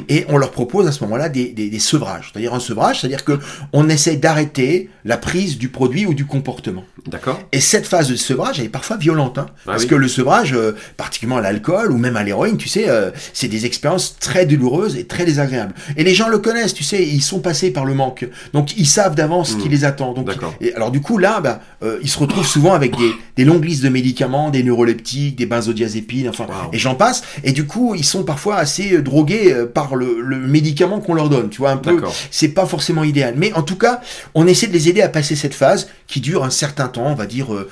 et 0.09 0.25
on 0.29 0.37
leur 0.37 0.51
propose 0.51 0.87
à 0.87 0.91
ce 0.91 1.03
moment-là 1.03 1.27
des, 1.29 1.49
des, 1.49 1.69
des 1.69 1.79
sevrages. 1.79 2.29
C'est-à-dire 2.31 2.53
un 2.53 2.59
sevrage, 2.59 3.01
c'est-à-dire 3.01 3.25
que 3.25 3.39
on 3.73 3.89
essaie 3.89 4.15
d'arrêter 4.15 4.89
la 5.05 5.17
prise 5.17 5.57
du 5.57 5.69
produit 5.69 6.05
ou 6.05 6.13
du 6.13 6.25
comportement. 6.25 6.83
D'accord. 7.07 7.39
Et 7.51 7.59
cette 7.59 7.87
phase 7.87 8.09
de 8.09 8.15
sevrage, 8.15 8.59
elle 8.59 8.65
est 8.65 8.69
parfois 8.69 8.97
violente, 8.97 9.37
hein, 9.37 9.47
Ah 9.49 9.53
parce 9.65 9.83
oui. 9.83 9.89
que 9.89 9.95
le 9.95 10.07
sevrage, 10.07 10.53
euh, 10.53 10.73
particulièrement 10.97 11.37
à 11.39 11.41
l'alcool 11.41 11.91
ou 11.91 11.97
même 11.97 12.15
à 12.15 12.23
l'héroïne, 12.23 12.57
tu 12.57 12.69
sais, 12.69 12.87
euh, 12.89 13.11
c'est 13.33 13.47
des 13.47 13.65
expériences 13.65 14.17
très 14.19 14.45
douloureuses 14.45 14.95
et 14.97 15.05
très 15.05 15.25
désagréables. 15.25 15.73
Et 15.97 16.03
les 16.03 16.13
gens 16.13 16.27
le 16.29 16.37
connaissent, 16.39 16.73
tu 16.73 16.83
sais, 16.83 17.03
ils 17.03 17.21
sont 17.21 17.39
passés 17.39 17.71
par 17.71 17.85
le 17.85 17.93
manque, 17.93 18.27
donc 18.53 18.77
ils 18.77 18.87
savent 18.87 19.15
d'avance 19.15 19.51
ce 19.51 19.55
qui 19.57 19.67
Mm. 19.67 19.71
les 19.71 19.85
attend. 19.85 20.13
Donc, 20.13 20.29
et 20.61 20.73
alors 20.75 20.91
du 20.91 21.01
coup 21.01 21.17
là, 21.17 21.41
bah, 21.41 21.61
euh, 21.83 21.99
ils 22.01 22.09
se 22.09 22.19
retrouvent 22.19 22.47
souvent 22.47 22.73
avec 22.73 22.95
des, 22.97 23.11
des 23.35 23.45
longues 23.45 23.60
de 23.61 23.89
médicaments, 23.89 24.49
des 24.49 24.63
neuroleptiques, 24.63 25.35
des 25.37 25.45
benzodiazépines, 25.45 26.27
enfin, 26.29 26.45
Wow. 26.45 26.71
et 26.73 26.77
j'en 26.79 26.95
passe. 26.95 27.23
Et 27.43 27.51
du 27.51 27.65
coup, 27.65 27.95
ils 27.95 28.03
sont 28.03 28.23
parfois 28.23 28.57
assez 28.57 28.93
euh, 28.93 29.01
drogués 29.01 29.53
euh, 29.53 29.65
par 29.65 29.95
le, 29.95 30.19
le 30.21 30.37
médicament 30.37 30.99
qu'on 30.99 31.13
leur 31.13 31.29
donne, 31.29 31.49
tu 31.49 31.59
vois, 31.59 31.71
un 31.71 31.77
peu. 31.77 32.01
C'est 32.31 32.49
pas 32.49 32.65
forcément 32.65 33.03
idéal, 33.03 33.35
mais 33.37 33.53
en 33.53 33.61
tout 33.63 33.77
cas, 33.77 34.01
on 34.33 34.47
essaie 34.47 34.67
de 34.67 34.73
les 34.73 34.89
aider 34.89 35.01
à 35.01 35.09
passer 35.09 35.35
cette 35.35 35.53
phase 35.53 35.87
qui 36.07 36.19
dure 36.19 36.43
un 36.43 36.49
certain 36.49 36.87
temps, 36.87 37.07
on 37.07 37.15
va 37.15 37.25
dire 37.27 37.53
euh, 37.53 37.69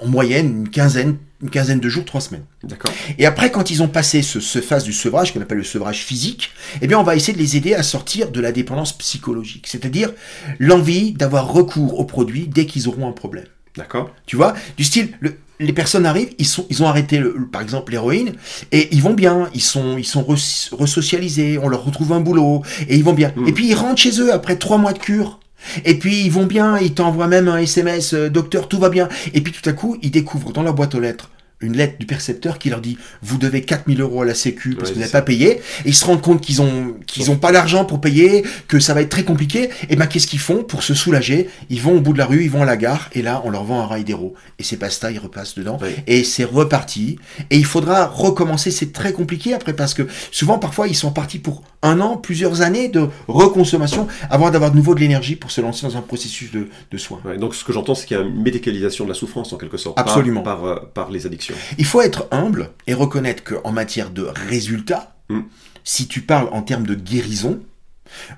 en 0.00 0.06
moyenne 0.08 0.60
une 0.60 0.68
quinzaine, 0.68 1.16
une 1.42 1.50
quinzaine 1.50 1.78
de 1.80 1.88
jours, 1.88 2.04
trois 2.04 2.20
semaines. 2.20 2.44
D'accord. 2.62 2.92
Et 3.18 3.26
après, 3.26 3.50
quand 3.50 3.70
ils 3.70 3.82
ont 3.82 3.88
passé 3.88 4.22
ce, 4.22 4.40
ce 4.40 4.60
phase 4.60 4.84
du 4.84 4.92
sevrage, 4.92 5.32
qu'on 5.32 5.40
appelle 5.40 5.58
le 5.58 5.64
sevrage 5.64 6.02
physique, 6.02 6.50
eh 6.80 6.86
bien, 6.86 6.98
on 6.98 7.02
va 7.02 7.14
essayer 7.16 7.32
de 7.34 7.38
les 7.38 7.56
aider 7.56 7.74
à 7.74 7.82
sortir 7.82 8.30
de 8.30 8.40
la 8.40 8.50
dépendance 8.52 8.92
psychologique, 8.96 9.66
c'est-à-dire 9.68 10.10
l'envie 10.58 11.12
d'avoir 11.12 11.52
recours 11.52 11.98
aux 12.00 12.04
produits 12.04 12.48
dès 12.48 12.66
qu'ils 12.66 12.88
auront 12.88 13.08
un 13.08 13.12
problème. 13.12 13.44
D'accord. 13.76 14.10
Tu 14.26 14.36
vois, 14.36 14.54
du 14.76 14.84
style, 14.84 15.10
le- 15.20 15.36
les 15.60 15.72
personnes 15.72 16.06
arrivent, 16.06 16.30
ils 16.38 16.46
sont, 16.46 16.66
ils 16.70 16.82
ont 16.82 16.86
arrêté, 16.86 17.18
le- 17.18 17.34
le- 17.36 17.46
par 17.46 17.62
exemple, 17.62 17.92
l'héroïne, 17.92 18.34
et 18.72 18.88
ils 18.94 19.02
vont 19.02 19.14
bien, 19.14 19.48
ils 19.54 19.62
sont, 19.62 19.96
ils 19.98 20.04
sont 20.04 20.22
re- 20.22 20.74
resocialisés, 20.74 21.58
on 21.62 21.68
leur 21.68 21.84
retrouve 21.84 22.12
un 22.12 22.20
boulot, 22.20 22.62
et 22.88 22.96
ils 22.96 23.04
vont 23.04 23.12
bien. 23.12 23.32
Mm. 23.36 23.48
Et 23.48 23.52
puis 23.52 23.66
ils 23.68 23.74
rentrent 23.74 24.00
chez 24.00 24.20
eux 24.20 24.32
après 24.32 24.56
trois 24.56 24.78
mois 24.78 24.92
de 24.92 24.98
cure. 24.98 25.40
Et 25.84 25.98
puis 25.98 26.22
ils 26.24 26.30
vont 26.30 26.44
bien, 26.46 26.78
ils 26.78 26.92
t'envoient 26.92 27.26
même 27.28 27.48
un 27.48 27.58
SMS, 27.58 28.14
euh, 28.14 28.28
docteur, 28.28 28.68
tout 28.68 28.78
va 28.78 28.90
bien. 28.90 29.08
Et 29.32 29.40
puis 29.40 29.52
tout 29.52 29.66
à 29.68 29.72
coup, 29.72 29.96
ils 30.02 30.10
découvrent 30.10 30.52
dans 30.52 30.62
leur 30.62 30.74
boîte 30.74 30.94
aux 30.94 31.00
lettres 31.00 31.30
une 31.64 31.76
lettre 31.76 31.98
du 31.98 32.06
percepteur 32.06 32.58
qui 32.58 32.70
leur 32.70 32.80
dit 32.80 32.98
vous 33.22 33.38
devez 33.38 33.62
4000 33.62 34.00
euros 34.00 34.22
à 34.22 34.24
la 34.24 34.34
sécu 34.34 34.70
parce 34.76 34.88
Ouais, 34.88 34.88
que 34.90 34.94
vous 34.94 35.00
n'avez 35.00 35.12
pas 35.12 35.22
payé. 35.22 35.50
Et 35.84 35.88
ils 35.88 35.94
se 35.94 36.04
rendent 36.04 36.22
compte 36.22 36.40
qu'ils 36.40 36.60
ont 36.62 36.94
qu'ils 37.06 37.30
ont 37.30 37.36
pas 37.36 37.52
l'argent 37.52 37.84
pour 37.84 38.00
payer 38.00 38.44
que 38.68 38.78
ça 38.78 38.94
va 38.94 39.00
être 39.02 39.08
très 39.08 39.24
compliqué. 39.24 39.70
Et 39.90 39.96
ben 39.96 40.06
qu'est-ce 40.06 40.26
qu'ils 40.26 40.38
font 40.38 40.62
pour 40.62 40.82
se 40.82 40.94
soulager? 40.94 41.48
Ils 41.70 41.80
vont 41.80 41.96
au 41.96 42.00
bout 42.00 42.12
de 42.12 42.18
la 42.18 42.26
rue 42.26 42.42
ils 42.44 42.50
vont 42.50 42.62
à 42.62 42.66
la 42.66 42.76
gare 42.76 43.08
et 43.12 43.22
là 43.22 43.42
on 43.44 43.50
leur 43.50 43.64
vend 43.64 43.80
un 43.80 43.86
rail 43.86 44.04
d'héros. 44.04 44.34
Et 44.58 44.62
c'est 44.62 44.76
pasta 44.76 45.10
ils 45.10 45.18
repassent 45.18 45.54
dedans. 45.54 45.78
Ouais. 45.80 45.96
et 46.06 46.24
c'est 46.24 46.44
reparti. 46.44 47.18
Et 47.50 47.56
il 47.56 47.64
faudra 47.64 48.06
recommencer. 48.06 48.70
C'est 48.70 48.92
très 48.92 49.12
compliqué 49.12 49.54
après 49.54 49.72
parce 49.74 49.94
que 49.94 50.06
souvent 50.30 50.58
parfois 50.58 50.88
ils 50.88 50.96
sont 50.96 51.10
partis 51.12 51.38
pour 51.38 51.62
un 51.84 52.00
an 52.00 52.16
plusieurs 52.16 52.60
années 52.62 52.88
de 52.88 53.08
reconsommation 53.28 54.08
avant 54.30 54.50
d'avoir 54.50 54.70
de 54.72 54.76
nouveau 54.76 54.94
de 54.94 55.00
l'énergie 55.00 55.36
pour 55.36 55.50
se 55.50 55.60
lancer 55.60 55.86
dans 55.86 55.96
un 55.96 56.00
processus 56.02 56.50
de, 56.50 56.68
de 56.90 56.98
soins 56.98 57.20
Ouais, 57.24 57.36
donc 57.38 57.54
ce 57.54 57.62
que 57.64 57.72
j'entends, 57.72 57.94
c'est 57.94 58.06
qu'il 58.06 58.16
y 58.16 58.20
a 58.20 58.22
une 58.24 58.42
médicalisation 58.42 59.04
de 59.04 59.10
la 59.10 59.14
souffrance 59.14 59.52
en 59.52 59.56
quelque 59.58 59.76
sorte. 59.76 59.96
par- 59.96 60.06
Absolument. 60.08 60.42
Par, 60.42 60.64
euh, 60.64 60.76
par 60.94 61.10
les 61.10 61.26
addictions. 61.26 61.54
Il 61.78 61.84
faut 61.84 62.00
être 62.00 62.26
humble 62.30 62.70
et 62.86 62.94
reconnaître 62.94 63.44
qu'en 63.44 63.70
matière 63.72 64.10
de 64.10 64.26
résultats, 64.48 65.10
Mm. 65.30 65.40
si 65.84 66.06
tu 66.06 66.20
parles 66.20 66.48
en 66.52 66.60
termes 66.62 66.84
de 66.86 66.94
guérison, 66.94 67.60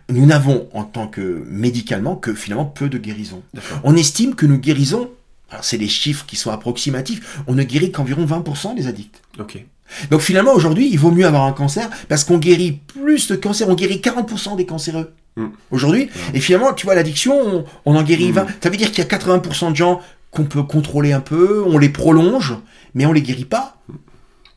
nous 0.08 0.24
n'avons 0.26 0.68
en 0.72 0.84
tant 0.84 1.08
que 1.08 1.44
médicalement 1.48 2.14
que 2.16 2.32
finalement 2.34 2.64
peu 2.64 2.88
de 2.88 2.98
guérison. 2.98 3.42
On 3.84 3.96
estime 3.96 4.34
que 4.36 4.46
nous 4.46 4.58
guérisons, 4.58 5.10
alors 5.50 5.64
c'est 5.64 5.78
des 5.78 5.88
chiffres 5.88 6.24
qui 6.26 6.36
sont 6.36 6.50
approximatifs, 6.50 7.40
on 7.48 7.54
ne 7.54 7.62
guérit 7.64 7.90
qu'environ 7.92 8.24
20% 8.24 8.74
des 8.74 8.86
addicts. 8.86 9.20
Ok. 9.38 9.64
Donc 10.10 10.20
finalement 10.20 10.52
aujourd'hui, 10.52 10.88
il 10.90 10.98
vaut 10.98 11.10
mieux 11.10 11.26
avoir 11.26 11.44
un 11.44 11.52
cancer 11.52 11.88
parce 12.08 12.24
qu'on 12.24 12.38
guérit 12.38 12.72
plus 12.72 13.28
de 13.28 13.36
cancers, 13.36 13.68
on 13.68 13.74
guérit 13.74 13.98
40% 13.98 14.56
des 14.56 14.66
cancéreux. 14.66 15.12
Mm. 15.36 15.46
Aujourd'hui, 15.70 16.08
et 16.34 16.40
finalement, 16.40 16.72
tu 16.72 16.86
vois, 16.86 16.94
l'addiction, 16.94 17.34
on, 17.38 17.64
on 17.84 17.96
en 17.96 18.02
guérit 18.02 18.30
Mm. 18.30 18.36
20. 18.36 18.46
Ça 18.62 18.70
veut 18.70 18.76
dire 18.76 18.90
qu'il 18.90 19.04
y 19.04 19.06
a 19.06 19.10
80% 19.10 19.70
de 19.72 19.76
gens 19.76 20.00
qu'on 20.30 20.44
peut 20.44 20.62
contrôler 20.62 21.12
un 21.12 21.20
peu, 21.20 21.62
on 21.66 21.78
les 21.78 21.88
prolonge, 21.88 22.54
mais 22.94 23.06
on 23.06 23.12
les 23.12 23.22
guérit 23.22 23.44
pas. 23.44 23.76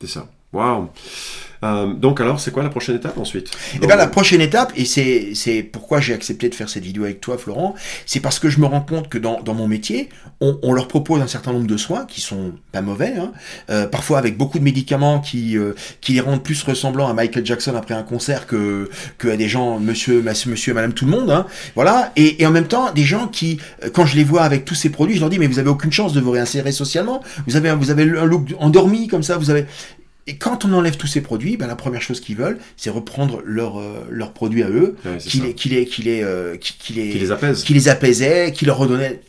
C'est 0.00 0.08
ça. 0.08 0.26
Waouh. 0.52 0.88
Euh, 1.62 1.92
donc 1.92 2.22
alors, 2.22 2.40
c'est 2.40 2.50
quoi 2.52 2.62
la 2.62 2.70
prochaine 2.70 2.96
étape 2.96 3.18
ensuite 3.18 3.50
Et 3.74 3.86
bien 3.86 3.94
la 3.94 4.06
prochaine 4.06 4.40
étape, 4.40 4.72
et 4.76 4.86
c'est 4.86 5.32
c'est 5.34 5.62
pourquoi 5.62 6.00
j'ai 6.00 6.14
accepté 6.14 6.48
de 6.48 6.54
faire 6.54 6.70
cette 6.70 6.82
vidéo 6.84 7.04
avec 7.04 7.20
toi 7.20 7.36
Florent, 7.36 7.74
c'est 8.06 8.20
parce 8.20 8.38
que 8.38 8.48
je 8.48 8.60
me 8.60 8.64
rends 8.66 8.80
compte 8.80 9.10
que 9.10 9.18
dans, 9.18 9.42
dans 9.42 9.52
mon 9.52 9.68
métier, 9.68 10.08
on, 10.40 10.58
on 10.62 10.72
leur 10.72 10.88
propose 10.88 11.20
un 11.20 11.26
certain 11.26 11.52
nombre 11.52 11.66
de 11.66 11.76
soins 11.76 12.06
qui 12.06 12.22
sont 12.22 12.52
pas 12.72 12.80
mauvais, 12.80 13.12
hein, 13.18 13.32
euh, 13.68 13.86
parfois 13.86 14.16
avec 14.18 14.38
beaucoup 14.38 14.58
de 14.58 14.64
médicaments 14.64 15.20
qui, 15.20 15.58
euh, 15.58 15.74
qui 16.00 16.14
les 16.14 16.20
rendent 16.20 16.42
plus 16.42 16.62
ressemblants 16.62 17.08
à 17.08 17.12
Michael 17.12 17.44
Jackson 17.44 17.74
après 17.76 17.92
un 17.94 18.02
concert 18.04 18.46
que, 18.46 18.88
que 19.18 19.28
à 19.28 19.36
des 19.36 19.48
gens, 19.50 19.78
monsieur, 19.78 20.22
monsieur, 20.22 20.72
madame 20.72 20.94
tout 20.94 21.04
le 21.04 21.10
monde, 21.10 21.30
hein, 21.30 21.46
voilà, 21.74 22.10
et, 22.16 22.42
et 22.42 22.46
en 22.46 22.50
même 22.52 22.68
temps 22.68 22.90
des 22.90 23.04
gens 23.04 23.28
qui, 23.28 23.58
euh, 23.84 23.90
quand 23.92 24.06
je 24.06 24.16
les 24.16 24.24
vois 24.24 24.42
avec 24.44 24.64
tous 24.64 24.74
ces 24.74 24.88
produits, 24.88 25.14
je 25.16 25.20
leur 25.20 25.28
dis 25.28 25.38
mais 25.38 25.46
vous 25.46 25.58
avez 25.58 25.68
aucune 25.70 25.92
chance 25.92 26.14
de 26.14 26.20
vous 26.22 26.30
réinsérer 26.30 26.72
socialement, 26.72 27.22
vous 27.46 27.56
avez, 27.56 27.68
un- 27.68 27.76
vous 27.76 27.90
avez 27.90 28.04
un 28.18 28.24
look 28.24 28.48
endormi 28.58 29.08
comme 29.08 29.22
ça, 29.22 29.36
vous 29.36 29.50
avez... 29.50 29.66
Et 30.26 30.36
quand 30.36 30.64
on 30.64 30.72
enlève 30.72 30.96
tous 30.96 31.06
ces 31.06 31.20
produits, 31.22 31.56
ben, 31.56 31.66
la 31.66 31.76
première 31.76 32.02
chose 32.02 32.20
qu'ils 32.20 32.36
veulent, 32.36 32.58
c'est 32.76 32.90
reprendre 32.90 33.40
leurs 33.44 33.78
euh, 33.80 34.06
leurs 34.10 34.32
produits 34.32 34.62
à 34.62 34.68
eux, 34.68 34.96
Ouais, 35.04 35.18
qui 35.18 35.38
les, 35.40 35.54
qui 35.54 35.68
les, 35.70 35.86
qui 35.86 36.02
les, 36.02 36.22
euh, 36.22 36.56
qui, 36.56 36.74
qui 36.78 36.92
les, 36.92 37.10
Qui 37.10 37.18
les 37.18 37.30
apaise. 37.32 37.62
qui 37.64 37.74
les 37.74 37.88
apaisait, 37.88 38.52
qui 38.52 38.64
leur 38.66 38.76
redonnait. 38.78 39.20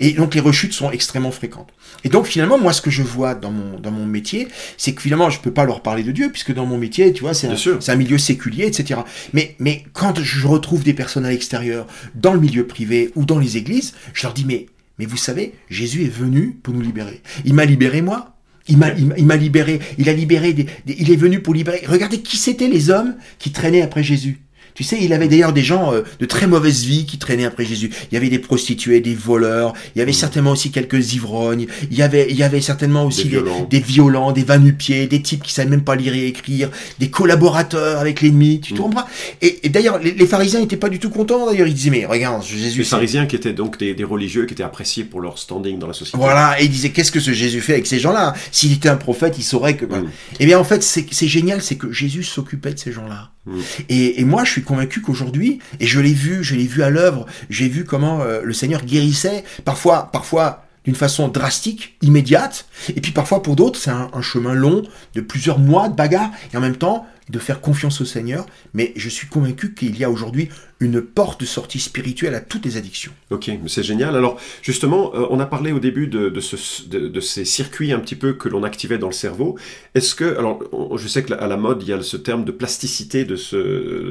Et 0.00 0.12
donc 0.12 0.34
les 0.34 0.40
rechutes 0.40 0.72
sont 0.72 0.90
extrêmement 0.90 1.30
fréquentes. 1.30 1.68
Et 2.04 2.08
donc 2.08 2.26
finalement, 2.26 2.58
moi, 2.58 2.72
ce 2.72 2.80
que 2.80 2.90
je 2.90 3.02
vois 3.02 3.34
dans 3.34 3.50
mon, 3.50 3.78
dans 3.78 3.90
mon 3.90 4.06
métier, 4.06 4.48
c'est 4.76 4.94
que 4.94 5.02
finalement, 5.02 5.28
je 5.30 5.40
peux 5.40 5.50
pas 5.52 5.64
leur 5.64 5.82
parler 5.82 6.02
de 6.02 6.12
Dieu, 6.12 6.30
puisque 6.30 6.54
dans 6.54 6.64
mon 6.66 6.78
métier, 6.78 7.12
tu 7.12 7.20
vois, 7.22 7.34
c'est 7.34 7.48
un, 7.48 7.54
un 7.86 7.96
milieu 7.96 8.18
séculier, 8.18 8.64
etc. 8.66 9.00
Mais, 9.34 9.56
mais 9.58 9.84
quand 9.92 10.20
je 10.22 10.46
retrouve 10.46 10.82
des 10.84 10.94
personnes 10.94 11.26
à 11.26 11.30
l'extérieur, 11.30 11.86
dans 12.14 12.32
le 12.32 12.40
milieu 12.40 12.66
privé 12.66 13.10
ou 13.16 13.24
dans 13.24 13.38
les 13.38 13.56
églises, 13.56 13.94
je 14.14 14.22
leur 14.22 14.32
dis, 14.32 14.44
mais, 14.46 14.66
mais 14.98 15.04
vous 15.06 15.16
savez, 15.16 15.54
Jésus 15.68 16.04
est 16.04 16.12
venu 16.12 16.56
pour 16.62 16.72
nous 16.72 16.80
libérer. 16.80 17.20
Il 17.44 17.54
m'a 17.54 17.64
libéré, 17.64 18.00
moi. 18.00 18.34
Il 18.68 18.76
m'a, 18.76 19.36
libéré, 19.36 19.80
il 19.96 20.08
a 20.08 20.12
libéré, 20.12 20.54
il 20.86 21.10
est 21.10 21.16
venu 21.16 21.40
pour 21.40 21.54
libérer. 21.54 21.82
Regardez 21.86 22.20
qui 22.20 22.36
c'étaient 22.36 22.68
les 22.68 22.90
hommes 22.90 23.16
qui 23.38 23.50
traînaient 23.50 23.82
après 23.82 24.02
Jésus. 24.02 24.40
Tu 24.74 24.84
sais, 24.84 24.98
il 25.00 25.12
avait 25.12 25.28
d'ailleurs 25.28 25.52
des 25.52 25.62
gens 25.62 25.92
euh, 25.92 26.02
de 26.20 26.26
très 26.26 26.46
mauvaise 26.46 26.84
vie 26.84 27.06
qui 27.06 27.18
traînaient 27.18 27.44
après 27.46 27.64
Jésus. 27.64 27.90
Il 28.10 28.14
y 28.14 28.16
avait 28.16 28.28
des 28.28 28.38
prostituées, 28.38 29.00
des 29.00 29.14
voleurs, 29.14 29.72
il 29.94 29.98
y 29.98 30.02
avait 30.02 30.12
certainement 30.12 30.52
aussi 30.52 30.70
quelques 30.70 31.14
ivrognes, 31.14 31.66
il 31.90 31.96
y 31.96 32.02
avait, 32.02 32.26
il 32.30 32.36
y 32.36 32.42
avait 32.42 32.60
certainement 32.60 33.04
aussi 33.04 33.24
Des 33.24 33.30
des, 33.30 33.36
violents. 33.36 33.66
des 33.70 33.80
violents, 33.80 34.32
des 34.32 34.44
vanupiers, 34.44 35.06
des 35.06 35.22
types 35.22 35.42
qui 35.42 35.52
savaient 35.52 35.70
même 35.70 35.82
pas 35.84 35.96
lire 35.96 36.14
et 36.14 36.26
écrire, 36.26 36.70
des 36.98 37.10
collaborateurs 37.10 37.98
avec 38.00 38.20
l'ennemi, 38.20 38.60
tu 38.60 38.72
te 38.72 38.78
Mm. 38.78 38.82
comprends? 38.82 39.04
Et, 39.42 39.60
et 39.66 39.68
d'ailleurs, 39.68 39.98
les, 39.98 40.12
les 40.12 40.26
pharisiens 40.26 40.60
n'étaient 40.60 40.76
pas 40.76 40.88
du 40.88 40.98
tout 40.98 41.10
contents, 41.10 41.46
d'ailleurs, 41.46 41.66
ils 41.66 41.74
disaient, 41.74 41.90
mais 41.90 42.06
regarde, 42.06 42.42
Jésus... 42.44 42.78
Les 42.78 42.84
pharisiens 42.84 43.26
qui 43.26 43.36
étaient 43.36 43.52
donc 43.52 43.78
des, 43.78 43.94
des 43.94 44.04
religieux 44.04 44.46
qui 44.46 44.54
étaient 44.54 44.62
appréciés 44.62 45.04
pour 45.04 45.20
leur 45.20 45.38
standing 45.38 45.78
dans 45.78 45.86
la 45.86 45.92
société. 45.92 46.18
Voilà, 46.18 46.60
et 46.60 46.64
il 46.64 46.70
disait 46.70 46.90
qu'est-ce 46.90 47.12
que 47.12 47.20
ce 47.20 47.32
Jésus 47.32 47.60
fait 47.60 47.72
avec 47.74 47.86
ces 47.86 47.98
gens-là? 47.98 48.34
S'il 48.52 48.72
était 48.72 48.88
un 48.88 48.96
prophète, 48.96 49.34
il 49.38 49.42
saurait 49.44 49.76
que. 49.76 49.84
Mm. 49.86 50.08
Eh 50.40 50.46
bien, 50.46 50.58
en 50.58 50.64
fait, 50.64 50.82
c'est 50.82 51.28
génial, 51.28 51.62
c'est 51.62 51.76
que 51.76 51.90
Jésus 51.92 52.22
s'occupait 52.22 52.72
de 52.74 52.78
ces 52.78 52.92
gens-là. 52.92 53.30
Mm. 53.48 53.60
Et, 53.88 54.24
moi, 54.24 54.44
je 54.44 54.52
suis 54.52 54.62
convaincu 54.62 55.00
qu'aujourd'hui, 55.00 55.58
et 55.80 55.86
je 55.86 56.00
l'ai 56.00 56.12
vu, 56.12 56.44
je 56.44 56.54
l'ai 56.54 56.66
vu 56.66 56.82
à 56.82 56.90
l'œuvre, 56.90 57.26
j'ai 57.50 57.68
vu 57.68 57.84
comment 57.84 58.20
euh, 58.20 58.42
le 58.42 58.52
Seigneur 58.52 58.84
guérissait, 58.84 59.44
parfois, 59.64 60.10
parfois 60.12 60.64
d'une 60.84 60.94
façon 60.94 61.28
drastique, 61.28 61.96
immédiate, 62.02 62.66
et 62.88 63.00
puis 63.00 63.12
parfois 63.12 63.42
pour 63.42 63.56
d'autres, 63.56 63.78
c'est 63.78 63.90
un, 63.90 64.08
un 64.12 64.22
chemin 64.22 64.54
long 64.54 64.82
de 65.14 65.20
plusieurs 65.20 65.58
mois 65.58 65.88
de 65.88 65.94
bagarre, 65.94 66.30
et 66.52 66.56
en 66.56 66.60
même 66.60 66.76
temps 66.76 67.06
de 67.28 67.38
faire 67.38 67.60
confiance 67.60 68.00
au 68.00 68.04
Seigneur. 68.04 68.46
Mais 68.74 68.92
je 68.96 69.08
suis 69.08 69.26
convaincu 69.26 69.74
qu'il 69.74 69.98
y 69.98 70.04
a 70.04 70.10
aujourd'hui 70.10 70.48
une 70.80 71.02
porte 71.02 71.40
de 71.40 71.46
sortie 71.46 71.80
spirituelle 71.80 72.34
à 72.36 72.40
toutes 72.40 72.64
les 72.64 72.76
addictions. 72.76 73.12
Ok, 73.30 73.50
c'est 73.66 73.82
génial. 73.82 74.14
Alors, 74.14 74.38
justement, 74.62 75.12
euh, 75.14 75.26
on 75.30 75.40
a 75.40 75.46
parlé 75.46 75.72
au 75.72 75.80
début 75.80 76.06
de, 76.06 76.28
de, 76.28 76.40
ce, 76.40 76.88
de, 76.88 77.08
de 77.08 77.20
ces 77.20 77.44
circuits 77.44 77.92
un 77.92 77.98
petit 77.98 78.14
peu 78.14 78.34
que 78.34 78.48
l'on 78.48 78.62
activait 78.62 78.98
dans 78.98 79.08
le 79.08 79.12
cerveau. 79.12 79.58
Est-ce 79.96 80.14
que, 80.14 80.38
alors, 80.38 80.62
on- 80.72 80.96
je 80.96 81.08
sais 81.08 81.24
que 81.24 81.32
la- 81.34 81.56
mode, 81.56 81.82
il 81.82 81.88
y 81.88 81.92
a 81.92 82.00
ce 82.00 82.16
terme 82.16 82.44
de 82.44 82.52
plasticité 82.52 83.24
de, 83.24 83.34
ce, 83.34 83.56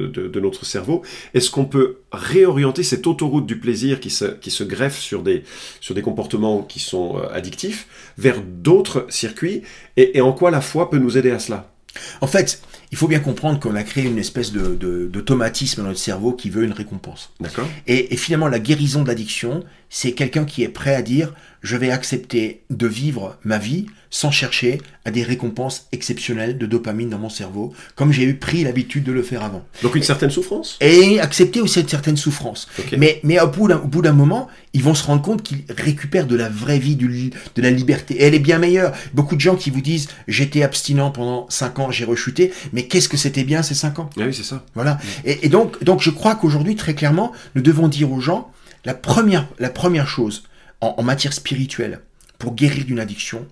de, 0.08 0.28
de 0.28 0.40
notre 0.40 0.66
cerveau. 0.66 1.02
Est-ce 1.32 1.50
qu'on 1.50 1.64
peut 1.64 2.00
réorienter 2.12 2.82
cette 2.82 3.06
autoroute 3.06 3.46
du 3.46 3.58
plaisir 3.58 4.00
qui 4.00 4.10
se, 4.10 4.26
qui 4.26 4.50
se 4.50 4.62
greffe 4.62 4.98
sur 4.98 5.22
des, 5.22 5.44
sur 5.80 5.94
des 5.94 6.02
comportements 6.02 6.62
qui 6.62 6.80
sont 6.80 7.16
euh, 7.16 7.32
addictifs 7.32 7.86
vers 8.18 8.42
d'autres 8.42 9.06
circuits? 9.08 9.62
Et, 9.96 10.18
et 10.18 10.20
en 10.20 10.32
quoi 10.32 10.50
la 10.50 10.60
foi 10.60 10.90
peut 10.90 10.98
nous 10.98 11.16
aider 11.16 11.30
à 11.30 11.38
cela? 11.38 11.72
En 12.20 12.26
fait, 12.26 12.60
il 12.90 12.96
faut 12.98 13.08
bien 13.08 13.20
comprendre 13.20 13.60
qu'on 13.60 13.74
a 13.74 13.82
créé 13.82 14.04
une 14.04 14.18
espèce 14.18 14.52
de, 14.52 14.74
de- 14.74 15.06
d'automatisme 15.06 15.82
dans 15.82 15.88
notre 15.88 16.00
cerveau 16.00 16.32
qui 16.32 16.48
veut 16.50 16.64
une 16.64 16.72
récompense. 16.72 17.30
D'accord 17.40 17.68
Et, 17.86 18.14
et 18.14 18.16
finalement, 18.16 18.48
la 18.48 18.58
guérison 18.58 19.02
de 19.02 19.08
l'addiction, 19.08 19.62
c'est 19.90 20.12
quelqu'un 20.12 20.44
qui 20.44 20.62
est 20.62 20.68
prêt 20.68 20.94
à 20.94 21.02
dire 21.02 21.34
je 21.62 21.76
vais 21.76 21.90
accepter 21.90 22.62
de 22.70 22.86
vivre 22.86 23.36
ma 23.44 23.58
vie 23.58 23.86
sans 24.10 24.30
chercher 24.30 24.80
à 25.04 25.10
des 25.10 25.22
récompenses 25.22 25.86
exceptionnelles 25.92 26.56
de 26.56 26.66
dopamine 26.66 27.10
dans 27.10 27.18
mon 27.18 27.28
cerveau, 27.28 27.74
comme 27.94 28.12
j'ai 28.12 28.24
eu 28.24 28.36
pris 28.36 28.64
l'habitude 28.64 29.04
de 29.04 29.12
le 29.12 29.22
faire 29.22 29.42
avant. 29.42 29.64
Donc 29.82 29.96
une 29.96 30.02
certaine 30.02 30.30
souffrance? 30.30 30.78
Et 30.80 31.20
accepter 31.20 31.60
aussi 31.60 31.80
une 31.80 31.88
certaine 31.88 32.16
souffrance. 32.16 32.68
Mais, 32.96 33.20
mais 33.22 33.38
au 33.40 33.48
bout 33.48 34.02
d'un 34.02 34.12
moment, 34.12 34.48
ils 34.72 34.82
vont 34.82 34.94
se 34.94 35.04
rendre 35.04 35.22
compte 35.22 35.42
qu'ils 35.42 35.64
récupèrent 35.68 36.26
de 36.26 36.36
la 36.36 36.48
vraie 36.48 36.78
vie, 36.78 36.96
du 36.96 37.30
de 37.56 37.62
la 37.62 37.70
liberté. 37.70 38.14
Et 38.14 38.24
elle 38.24 38.34
est 38.34 38.38
bien 38.38 38.58
meilleure. 38.58 38.92
Beaucoup 39.14 39.34
de 39.34 39.40
gens 39.40 39.56
qui 39.56 39.70
vous 39.70 39.80
disent 39.80 40.08
j'étais 40.26 40.62
abstinent 40.62 41.10
pendant 41.10 41.46
5 41.50 41.78
ans, 41.78 41.90
j'ai 41.90 42.04
rechuté, 42.04 42.52
mais 42.72 42.84
qu'est-ce 42.86 43.08
que 43.08 43.16
c'était 43.16 43.44
bien 43.44 43.62
ces 43.62 43.74
5 43.74 43.98
ans? 43.98 44.10
Ah 44.18 44.22
oui, 44.26 44.34
c'est 44.34 44.42
ça. 44.44 44.64
voilà. 44.74 44.98
Et, 45.24 45.46
et 45.46 45.48
donc, 45.48 45.82
donc, 45.84 46.00
je 46.00 46.10
crois 46.10 46.34
qu'aujourd'hui, 46.34 46.76
très 46.76 46.94
clairement, 46.94 47.32
nous 47.54 47.62
devons 47.62 47.88
dire 47.88 48.10
aux 48.12 48.20
gens 48.20 48.50
la 48.84 48.94
première, 48.94 49.46
la 49.58 49.70
première 49.70 50.08
chose 50.08 50.44
en, 50.80 50.94
en 50.98 51.02
matière 51.02 51.32
spirituelle 51.32 52.00
pour 52.38 52.54
guérir 52.54 52.84
d'une 52.84 53.00
addiction, 53.00 53.46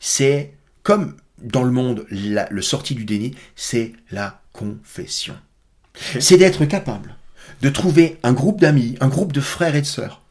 c'est 0.00 0.52
comme 0.82 1.16
dans 1.42 1.62
le 1.64 1.70
monde, 1.72 2.06
la- 2.10 2.48
le 2.50 2.62
sorti 2.62 2.94
du 2.94 3.04
déni, 3.04 3.34
c'est 3.56 3.92
la 4.10 4.40
confession. 4.52 5.34
C'est 6.20 6.36
d'être 6.38 6.64
capable 6.64 7.16
de 7.60 7.68
trouver 7.68 8.18
un 8.22 8.32
groupe 8.32 8.60
d'amis, 8.60 8.96
un 9.00 9.08
groupe 9.08 9.32
de 9.32 9.40
frères 9.40 9.74
et 9.76 9.80
de 9.82 9.86
sœurs, 9.86 10.22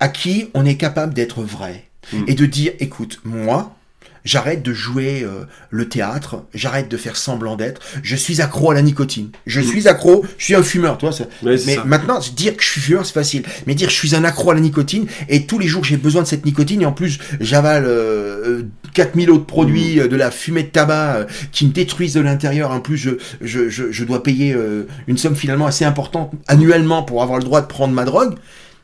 à 0.00 0.08
qui 0.08 0.48
on 0.54 0.64
est 0.66 0.76
capable 0.76 1.14
d'être 1.14 1.42
vrai 1.42 1.88
Mm. 2.12 2.24
et 2.26 2.34
de 2.34 2.44
dire, 2.44 2.72
écoute, 2.80 3.20
moi, 3.24 3.74
j'arrête 4.24 4.62
de 4.62 4.72
jouer 4.72 5.22
euh, 5.22 5.44
le 5.70 5.88
théâtre, 5.88 6.44
j'arrête 6.54 6.90
de 6.90 6.96
faire 6.96 7.16
semblant 7.16 7.56
d'être, 7.56 7.80
je 8.02 8.16
suis 8.16 8.40
accro 8.40 8.70
à 8.70 8.74
la 8.74 8.82
nicotine, 8.82 9.30
je 9.46 9.60
suis 9.60 9.88
accro, 9.88 10.24
je 10.38 10.44
suis 10.44 10.54
un 10.54 10.62
fumeur, 10.62 10.98
toi. 10.98 11.10
Ouais, 11.42 11.56
mais 11.66 11.74
ça. 11.76 11.84
maintenant, 11.84 12.20
dire 12.34 12.56
que 12.56 12.62
je 12.62 12.68
suis 12.68 12.80
fumeur, 12.80 13.06
c'est 13.06 13.12
facile, 13.12 13.44
mais 13.66 13.74
dire 13.74 13.88
que 13.88 13.92
je 13.94 13.98
suis 13.98 14.14
un 14.14 14.24
accro 14.24 14.50
à 14.50 14.54
la 14.54 14.60
nicotine 14.60 15.06
et 15.28 15.46
tous 15.46 15.58
les 15.58 15.66
jours 15.66 15.84
j'ai 15.84 15.96
besoin 15.96 16.22
de 16.22 16.26
cette 16.26 16.44
nicotine 16.44 16.82
et 16.82 16.86
en 16.86 16.92
plus 16.92 17.18
j'avale 17.40 17.84
euh, 17.84 18.60
euh, 18.60 18.62
4000 18.94 19.30
autres 19.30 19.44
produits, 19.44 20.00
euh, 20.00 20.08
de 20.08 20.16
la 20.16 20.30
fumée 20.30 20.62
de 20.62 20.68
tabac 20.68 21.16
euh, 21.16 21.24
qui 21.52 21.66
me 21.66 21.72
détruisent 21.72 22.14
de 22.14 22.20
l'intérieur. 22.20 22.70
En 22.70 22.80
plus, 22.80 22.96
je, 22.96 23.10
je, 23.40 23.68
je, 23.68 23.90
je 23.90 24.04
dois 24.04 24.22
payer 24.22 24.54
euh, 24.54 24.86
une 25.06 25.18
somme 25.18 25.36
finalement 25.36 25.66
assez 25.66 25.84
importante 25.84 26.32
annuellement 26.46 27.02
pour 27.02 27.22
avoir 27.22 27.38
le 27.38 27.44
droit 27.44 27.60
de 27.60 27.66
prendre 27.66 27.92
ma 27.92 28.04
drogue. 28.04 28.36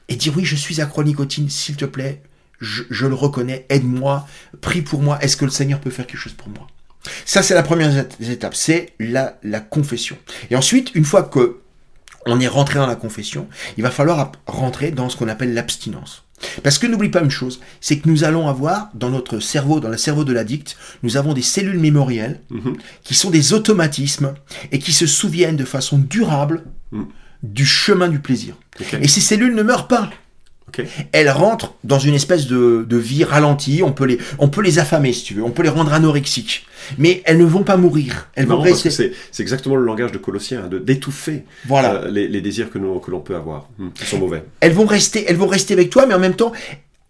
Et 0.09 0.17
dire 0.17 0.33
oui, 0.37 0.45
je 0.45 0.57
suis 0.57 0.81
accro 0.81 1.01
à 1.01 1.05
la 1.05 1.09
nicotine, 1.09 1.49
s'il 1.49 1.77
te 1.77 1.85
plaît, 1.85 2.21
je, 2.61 2.83
je 2.91 3.07
le 3.07 3.15
reconnais, 3.15 3.67
aide-moi, 3.71 4.27
prie 4.61 4.83
pour 4.83 5.03
moi, 5.03 5.19
est-ce 5.23 5.37
que 5.37 5.45
le 5.45 5.51
Seigneur 5.51 5.81
peut 5.81 5.91
faire 5.91 6.07
quelque 6.07 6.19
chose 6.21 6.35
pour 6.35 6.49
moi? 6.49 6.67
Ça, 7.25 7.43
c'est 7.43 7.55
la 7.55 7.63
première 7.63 7.91
éta- 7.91 8.31
étape, 8.31 8.55
c'est 8.55 8.93
la, 9.01 9.39
la 9.43 9.61
confession. 9.61 10.19
Et 10.51 10.57
ensuite, 10.57 10.95
une 10.95 11.05
fois 11.07 11.23
que 11.23 11.61
on 12.27 12.39
est 12.39 12.49
rentré 12.49 12.79
dans 12.79 12.87
la 12.87 12.97
confession, 12.97 13.49
il 13.79 13.83
va 13.83 13.91
falloir 13.91 14.33
rentrer 14.47 14.91
dans 14.91 15.09
ce 15.09 15.17
qu'on 15.17 15.29
appelle 15.29 15.55
l'abstinence. 15.55 16.25
Parce 16.63 16.79
que 16.79 16.87
n'oublie 16.87 17.09
pas 17.09 17.23
une 17.23 17.31
chose, 17.31 17.61
c'est 17.81 17.99
que 17.99 18.09
nous 18.09 18.25
allons 18.25 18.47
avoir 18.49 18.91
dans 18.95 19.09
notre 19.09 19.41
cerveau, 19.41 19.81
dans 19.81 19.89
le 19.89 19.97
cerveau 19.97 20.25
de 20.25 20.33
l'addict, 20.35 20.77
nous 21.03 21.17
avons 21.17 21.33
des 21.33 21.41
cellules 21.43 21.79
mémorielles 21.79 22.41
Mhm. 22.51 22.77
qui 23.05 23.15
sont 23.15 23.31
des 23.31 23.55
automatismes 23.55 24.35
et 24.71 24.79
qui 24.79 24.93
se 24.93 25.07
souviennent 25.07 25.57
de 25.57 25.65
façon 25.65 25.97
durable 25.99 26.65
Mm. 26.93 27.05
du 27.43 27.65
chemin 27.65 28.09
du 28.09 28.19
plaisir. 28.21 28.55
Et 29.01 29.09
ces 29.09 29.21
cellules 29.21 29.55
ne 29.55 29.63
meurent 29.63 29.89
pas. 29.89 30.11
Elles 31.13 31.31
rentrent 31.31 31.75
dans 31.85 31.99
une 31.99 32.15
espèce 32.15 32.47
de, 32.47 32.87
de 32.89 32.97
vie 32.97 33.25
ralentie, 33.25 33.83
on 33.85 33.93
peut, 33.93 34.05
les, 34.05 34.19
on 34.39 34.49
peut 34.49 34.63
les 34.63 34.79
affamer 34.79 35.13
si 35.13 35.25
tu 35.25 35.35
veux, 35.35 35.43
on 35.43 35.51
peut 35.51 35.63
les 35.63 35.69
rendre 35.69 35.93
anorexiques, 35.93 36.67
mais 36.99 37.23
elles 37.25 37.39
ne 37.39 37.45
vont 37.45 37.63
pas 37.63 37.77
mourir. 37.77 38.29
Elles 38.35 38.47
vont 38.47 38.61
rester. 38.61 38.91
c'est 38.91 39.13
exactement 39.43 39.77
le 39.77 39.85
langage 39.85 40.13
de 40.13 40.19
Colossiens, 40.19 40.63
hein, 40.65 40.69
de 40.69 40.79
d'étouffer 40.79 41.45
Voilà. 41.67 41.95
euh, 42.03 42.11
les, 42.11 42.29
les 42.29 42.41
désirs 42.41 42.71
que 42.71 42.79
nous- 42.79 42.99
que 43.01 43.11
l'on 43.11 43.21
peut 43.21 43.37
avoir. 43.37 43.69
Hmm, 43.79 43.89
Ils 44.01 44.07
sont 44.07 44.19
mauvais. 44.19 44.45
elles 44.61 44.73
vont 44.73 44.87
rester, 44.87 45.25
elles 45.29 45.37
vont 45.37 45.47
rester 45.47 45.75
avec 45.75 45.91
toi, 45.91 46.07
mais 46.07 46.15
en 46.15 46.19
même 46.21 46.35
temps, 46.37 46.53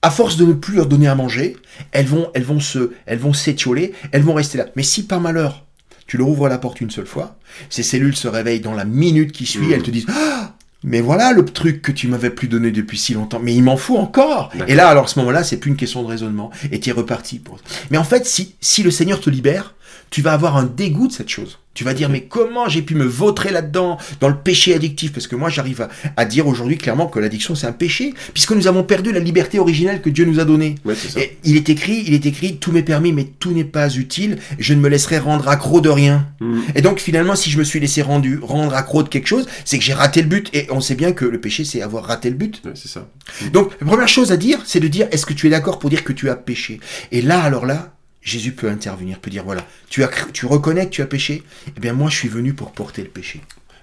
à 0.03 0.11
force 0.11 0.37
de 0.39 0.45
ne 0.47 0.53
plus 0.55 0.77
leur 0.77 0.87
donner 0.87 1.09
à 1.09 1.15
manger, 1.15 1.57
elles 1.93 2.07
vont, 2.07 2.31
elles 2.35 2.43
vont 2.45 2.61
se, 2.61 2.93
elles 3.07 3.19
vont 3.19 3.33
s'étioler, 3.35 3.93
elles 4.13 4.23
vont 4.23 4.35
rester 4.35 4.57
là. 4.59 4.67
Mais 4.77 4.83
si 4.83 5.03
par 5.05 5.21
malheur, 5.21 5.67
tu 6.07 6.17
leur 6.17 6.29
ouvres 6.29 6.49
la 6.49 6.59
porte 6.59 6.81
une 6.81 6.91
seule 6.91 7.07
fois, 7.07 7.37
ces 7.69 7.83
cellules 7.83 8.17
se 8.17 8.27
réveillent 8.27 8.61
dans 8.61 8.75
la 8.75 8.85
minute 8.85 9.31
qui 9.33 9.45
suit, 9.47 9.67
Mhm. 9.67 9.73
elles 9.75 9.83
te 9.83 9.91
disent, 9.91 10.07
Ah, 10.09 10.55
mais 10.83 11.01
voilà 11.01 11.33
le 11.33 11.45
truc 11.45 11.83
que 11.83 11.93
tu 11.93 12.09
m'avais 12.09 12.31
plus 12.31 12.49
donné 12.49 12.71
depuis 12.71 12.99
si 12.99 13.15
longtemps, 13.15 13.41
mais 13.41 13.55
il 13.55 13.63
m'en 13.63 13.77
faut 13.77 13.97
encore. 13.97 14.51
Et 14.67 14.75
là, 14.75 14.89
alors 14.89 15.05
à 15.05 15.09
ce 15.09 15.19
moment-là, 15.21 15.45
c'est 15.45 15.59
plus 15.59 15.71
une 15.71 15.77
question 15.77 16.03
de 16.03 16.09
raisonnement, 16.09 16.51
et 16.73 16.81
tu 16.81 16.91
es 16.91 16.93
reparti. 16.93 17.39
Pour... 17.39 17.59
Mais 17.91 17.99
en 17.99 18.05
fait, 18.05 18.27
si, 18.27 18.57
si 18.61 18.83
le 18.83 18.91
Seigneur 18.91 19.21
te 19.21 19.31
libère, 19.31 19.75
tu 20.11 20.23
vas 20.23 20.33
avoir 20.33 20.57
un 20.57 20.65
dégoût 20.65 21.07
de 21.07 21.13
cette 21.13 21.29
chose. 21.29 21.60
Tu 21.73 21.85
vas 21.85 21.95
dire, 21.95 22.09
mais 22.09 22.23
comment 22.23 22.69
j'ai 22.69 22.83
pu 22.83 22.95
me 22.95 23.05
vautrer 23.05 23.51
là-dedans, 23.51 23.97
dans 24.21 24.29
le 24.29 24.37
péché 24.37 24.75
addictif? 24.75 25.13
Parce 25.13 25.29
que 25.29 25.37
moi, 25.37 25.51
j'arrive 25.51 25.83
à, 25.83 25.89
à 26.17 26.25
dire 26.25 26.49
aujourd'hui 26.49 26.77
clairement 26.77 27.07
que 27.07 27.21
l'addiction, 27.21 27.55
c'est 27.55 27.69
un 27.69 27.73
péché, 27.73 28.13
puisque 28.35 28.53
nous 28.53 28.67
avons 28.67 28.83
perdu 28.83 29.13
la 29.13 29.21
liberté 29.21 29.61
originelle 29.61 30.03
que 30.03 30.11
Dieu 30.11 30.25
nous 30.25 30.41
a 30.41 30.45
donnée. 30.45 30.75
Ouais, 30.85 30.95
c'est 30.97 31.11
ça. 31.11 31.21
Et 31.21 31.39
il 31.45 31.57
est 31.57 31.69
écrit, 31.69 32.03
il 32.07 32.13
est 32.13 32.27
écrit, 32.27 32.57
tout 32.57 32.73
m'est 32.73 32.83
permis, 32.83 33.13
mais 33.13 33.25
tout 33.39 33.53
n'est 33.53 33.65
pas 33.65 33.89
utile. 33.95 34.39
Je 34.59 34.75
ne 34.75 34.81
me 34.81 34.89
laisserai 34.89 35.19
rendre 35.19 35.49
accro 35.49 35.81
de 35.81 35.89
rien. 35.89 36.27
Hmm. 36.41 36.61
Et 36.75 36.83
donc 36.83 36.99
finalement, 36.99 37.37
si 37.37 37.51
je 37.51 37.59
me 37.59 37.65
suis 37.65 37.79
laissé 37.79 38.03
rendu, 38.03 38.41
rendre 38.43 38.75
accro 38.75 39.03
de 39.03 39.09
quelque 39.09 39.29
chose, 39.29 39.47
c'est 39.65 39.79
que 39.79 39.85
j'ai 39.85 39.95
raté 39.95 40.23
le 40.23 40.29
but. 40.29 40.51
Et 40.53 40.67
on 40.71 40.81
sait 40.81 40.97
bien 40.97 41.13
que 41.13 41.25
le 41.25 41.41
péché, 41.41 41.65
c'est 41.65 41.83
avoir 41.83 42.05
raté 42.05 42.31
le 42.31 42.37
but. 42.37 42.61
Ouais, 42.65 42.73
c'est 42.75 42.89
ça. 42.89 43.09
Donc 43.53 43.73
la 43.81 43.87
première 43.87 44.09
chose 44.09 44.33
à 44.33 44.37
dire, 44.37 44.59
c'est 44.65 44.81
de 44.81 44.89
dire, 44.89 45.07
est-ce 45.13 45.25
que 45.25 45.35
tu 45.35 45.47
es 45.47 45.51
d'accord 45.51 45.79
pour 45.79 45.89
dire 45.89 46.03
que 46.03 46.13
tu 46.13 46.29
as 46.31 46.37
péché? 46.37 46.81
Et 47.13 47.23
là, 47.23 47.41
alors 47.41 47.65
là, 47.65 47.95
Jésus 48.23 48.53
peut 48.53 48.69
intervenir, 48.69 49.19
peut 49.19 49.31
dire, 49.31 49.45
voilà, 49.45 49.67
tu, 49.89 50.05
as, 50.05 50.11
tu 50.33 50.47
reconnais 50.47 50.87
que 50.87 50.91
tu 50.91 51.03
as 51.03 51.07
péché 51.07 51.43
Eh 51.77 51.81
bien 51.81 51.93
moi, 51.93 52.11
je 52.11 52.17
suis 52.17 52.29
venu 52.29 52.53
pour 52.55 52.73
porter 52.73 53.03
le 53.03 53.09
péché. 53.09 53.41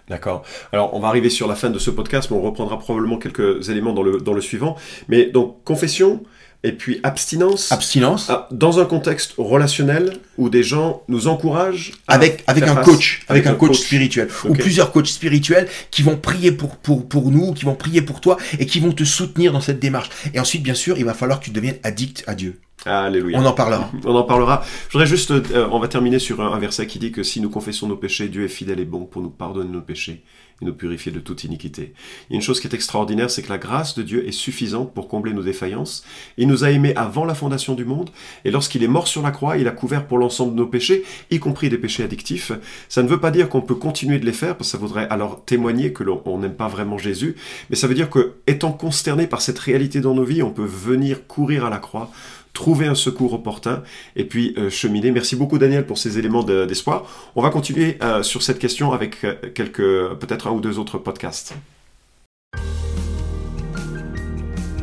D'accord. 0.10 0.44
Alors, 0.72 0.94
on 0.94 1.00
va 1.00 1.10
arriver 1.10 1.30
sur 1.30 1.48
la 1.48 1.56
fin 1.56 1.70
de 1.70 1.80
ce 1.80 1.90
podcast, 1.92 2.30
mais 2.32 2.38
on 2.38 2.42
reprendra 2.42 2.80
probablement 2.80 3.18
quelques 3.18 3.70
éléments 3.70 3.94
dans 3.94 4.04
le, 4.04 4.20
dans 4.22 4.34
le 4.34 4.40
suivant. 4.42 4.78
Mais 5.10 5.26
donc, 5.26 5.64
confession 5.66 6.24
et 6.64 6.72
puis 6.72 7.00
abstinence. 7.04 7.72
Abstinence. 7.72 8.28
Ah, 8.30 8.48
dans 8.52 8.80
un 8.80 8.86
contexte 8.86 9.34
relationnel 9.38 10.18
où 10.38 10.50
des 10.50 10.64
gens 10.64 11.04
nous 11.08 11.28
encouragent 11.28 11.92
à 12.08 12.14
avec 12.16 12.44
avec 12.48 12.64
un 12.64 12.76
face- 12.76 12.86
coach, 12.86 13.24
avec, 13.28 13.46
un 13.48 13.54
coach, 13.54 13.78
spirituel 13.78 14.30
ou 14.46 14.54
plusieurs 14.54 14.92
coachs 14.92 15.08
spirituels 15.08 15.68
qui 15.92 16.04
vont 16.04 16.18
prier 16.18 16.52
pour 16.52 16.78
pour 16.78 17.08
pour 17.08 17.30
nous, 17.30 17.54
qui 17.54 17.66
vont 17.66 17.76
prier 17.76 18.02
pour 18.02 18.22
toi 18.22 18.38
et 18.60 18.66
qui 18.66 18.80
vont 18.80 18.92
te 18.94 19.04
soutenir 19.04 19.52
dans 19.52 19.62
cette 19.62 19.80
démarche. 19.80 20.10
Et 20.34 20.40
ensuite, 20.40 20.64
bien 20.64 20.74
sûr, 20.74 20.98
il 20.98 21.06
va 21.06 21.14
falloir 21.14 21.40
que 21.40 21.46
tu 21.46 21.52
deviennes 21.52 21.78
addict 21.84 22.24
à 22.28 22.34
Dieu. 22.34 22.60
Alléluia. 22.88 23.40
On 23.40 23.46
en 23.46 23.54
parlera. 23.54 23.90
On 24.06 24.16
en 24.16 24.24
parlera. 24.24 24.64
Je 24.88 24.94
voudrais 24.94 25.08
juste, 25.08 25.32
euh, 25.32 25.68
on 25.72 25.80
va 25.80 25.88
terminer 25.88 26.20
sur 26.20 26.42
un, 26.42 26.52
un 26.52 26.60
verset 26.60 26.88
qui 26.88 27.00
dit 27.00 27.12
que 27.12 27.24
si 27.24 27.42
nous 27.42 27.50
confessons 27.50 27.88
nos 27.88 27.98
péchés, 27.98 28.30
Dieu 28.30 28.44
est 28.44 28.50
fidèle 28.50 28.80
et 28.80 28.86
bon 28.86 29.06
pour 29.06 29.22
nous 29.22 29.30
pardonner 29.30 29.70
nos 29.70 29.82
péchés 29.82 30.24
et 30.62 30.66
nous 30.66 30.74
purifier 30.74 31.12
de 31.12 31.20
toute 31.20 31.44
iniquité. 31.44 31.94
Il 32.30 32.34
y 32.34 32.36
a 32.36 32.38
une 32.38 32.42
chose 32.42 32.60
qui 32.60 32.68
est 32.68 32.74
extraordinaire, 32.74 33.30
c'est 33.30 33.44
que 33.44 33.50
la 33.50 33.58
grâce 33.58 33.96
de 33.96 34.04
Dieu 34.04 34.28
est 34.28 34.32
suffisante 34.32 34.94
pour 34.94 35.08
combler 35.08 35.34
nos 35.34 35.44
défaillances. 35.44 36.04
Il 36.38 36.48
nous 36.48 36.64
a 36.64 36.72
aimés 36.72 36.96
avant 36.96 37.26
la 37.26 37.36
fondation 37.36 37.76
du 37.76 37.86
monde, 37.86 38.10
et 38.44 38.52
lorsqu'il 38.52 38.84
est 38.84 38.88
mort 38.88 39.08
sur 39.08 39.22
la 39.22 39.32
croix, 39.32 39.58
il 39.58 39.68
a 39.68 39.72
couvert 39.72 40.08
pour 40.08 40.18
l'ensemble 40.18 40.54
de 40.54 40.58
nos 40.58 40.68
péchés, 40.68 41.04
y 41.30 41.40
compris 41.40 41.70
des 41.70 41.78
péchés 41.78 42.04
addictifs. 42.04 42.52
Ça 42.90 43.04
ne 43.04 43.08
veut 43.08 43.20
pas 43.20 43.32
dire 43.32 43.50
qu'on 43.50 43.62
peut 43.62 43.76
continuer 43.76 44.20
de 44.20 44.26
les 44.26 44.34
faire, 44.34 44.58
parce 44.58 44.72
que 44.72 44.72
ça 44.72 44.78
voudrait 44.78 45.08
alors 45.10 45.44
témoigner 45.46 45.94
que 45.94 46.04
l'on 46.04 46.22
on 46.26 46.40
n'aime 46.40 46.56
pas 46.56 46.68
vraiment 46.68 46.98
Jésus, 46.98 47.36
mais 47.70 47.76
ça 47.76 47.88
veut 47.88 47.94
dire 47.94 48.10
que, 48.10 48.34
étant 48.48 48.72
consterné 48.72 49.28
par 49.28 49.42
cette 49.42 49.60
réalité 49.60 50.02
dans 50.02 50.16
nos 50.16 50.24
vies, 50.24 50.42
on 50.42 50.52
peut 50.52 50.66
venir 50.66 51.28
courir 51.28 51.66
à 51.66 51.70
la 51.70 51.78
croix, 51.78 52.12
trouver 52.58 52.88
un 52.88 52.96
secours 52.96 53.34
opportun 53.34 53.84
et 54.16 54.24
puis 54.26 54.56
euh, 54.58 54.70
cheminer. 54.72 55.12
Merci 55.12 55.36
beaucoup 55.36 55.60
Daniel 55.60 55.86
pour 55.86 56.00
ces 56.00 56.18
éléments 56.18 56.42
de- 56.44 56.66
d'espoir. 56.66 57.06
On 57.36 57.42
va 57.44 57.52
continuer 57.52 57.98
euh, 58.02 58.24
sur 58.24 58.42
cette 58.42 58.58
question 58.58 58.92
avec 58.92 59.24
euh, 59.24 59.36
quelques, 59.54 60.16
peut-être 60.20 60.48
un 60.48 60.52
ou 60.52 60.60
deux 60.60 60.80
autres 60.80 60.98
podcasts. 60.98 61.54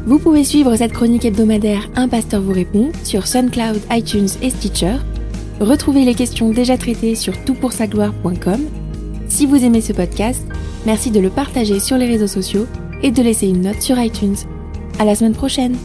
Vous 0.07 0.19
pouvez 0.21 0.45
suivre 0.45 0.77
cette 0.77 0.93
chronique 0.93 1.25
hebdomadaire 1.25 1.89
Un 1.97 2.09
pasteur 2.09 2.41
vous 2.43 2.53
répond 2.53 2.93
sur 3.03 3.27
SoundCloud, 3.27 3.81
iTunes 3.91 4.29
et 4.43 4.51
Stitcher. 4.51 4.97
Retrouvez 5.61 6.05
les 6.05 6.15
questions 6.15 6.51
déjà 6.51 6.77
traitées 6.79 7.15
sur 7.17 7.35
toutpoursagloire.com. 7.45 8.61
Si 9.29 9.47
vous 9.47 9.65
aimez 9.65 9.81
ce 9.81 9.93
podcast, 9.93 10.47
merci 10.87 11.11
de 11.11 11.19
le 11.21 11.31
partager 11.31 11.81
sur 11.81 11.97
les 11.97 12.07
réseaux 12.07 12.27
sociaux 12.29 12.67
et 13.03 13.11
de 13.11 13.23
laisser 13.23 13.49
une 13.49 13.63
note 13.63 13.81
sur 13.83 13.99
iTunes. 13.99 14.37
À 15.01 15.05
la 15.05 15.15
semaine 15.17 15.35
prochaine! 15.35 15.77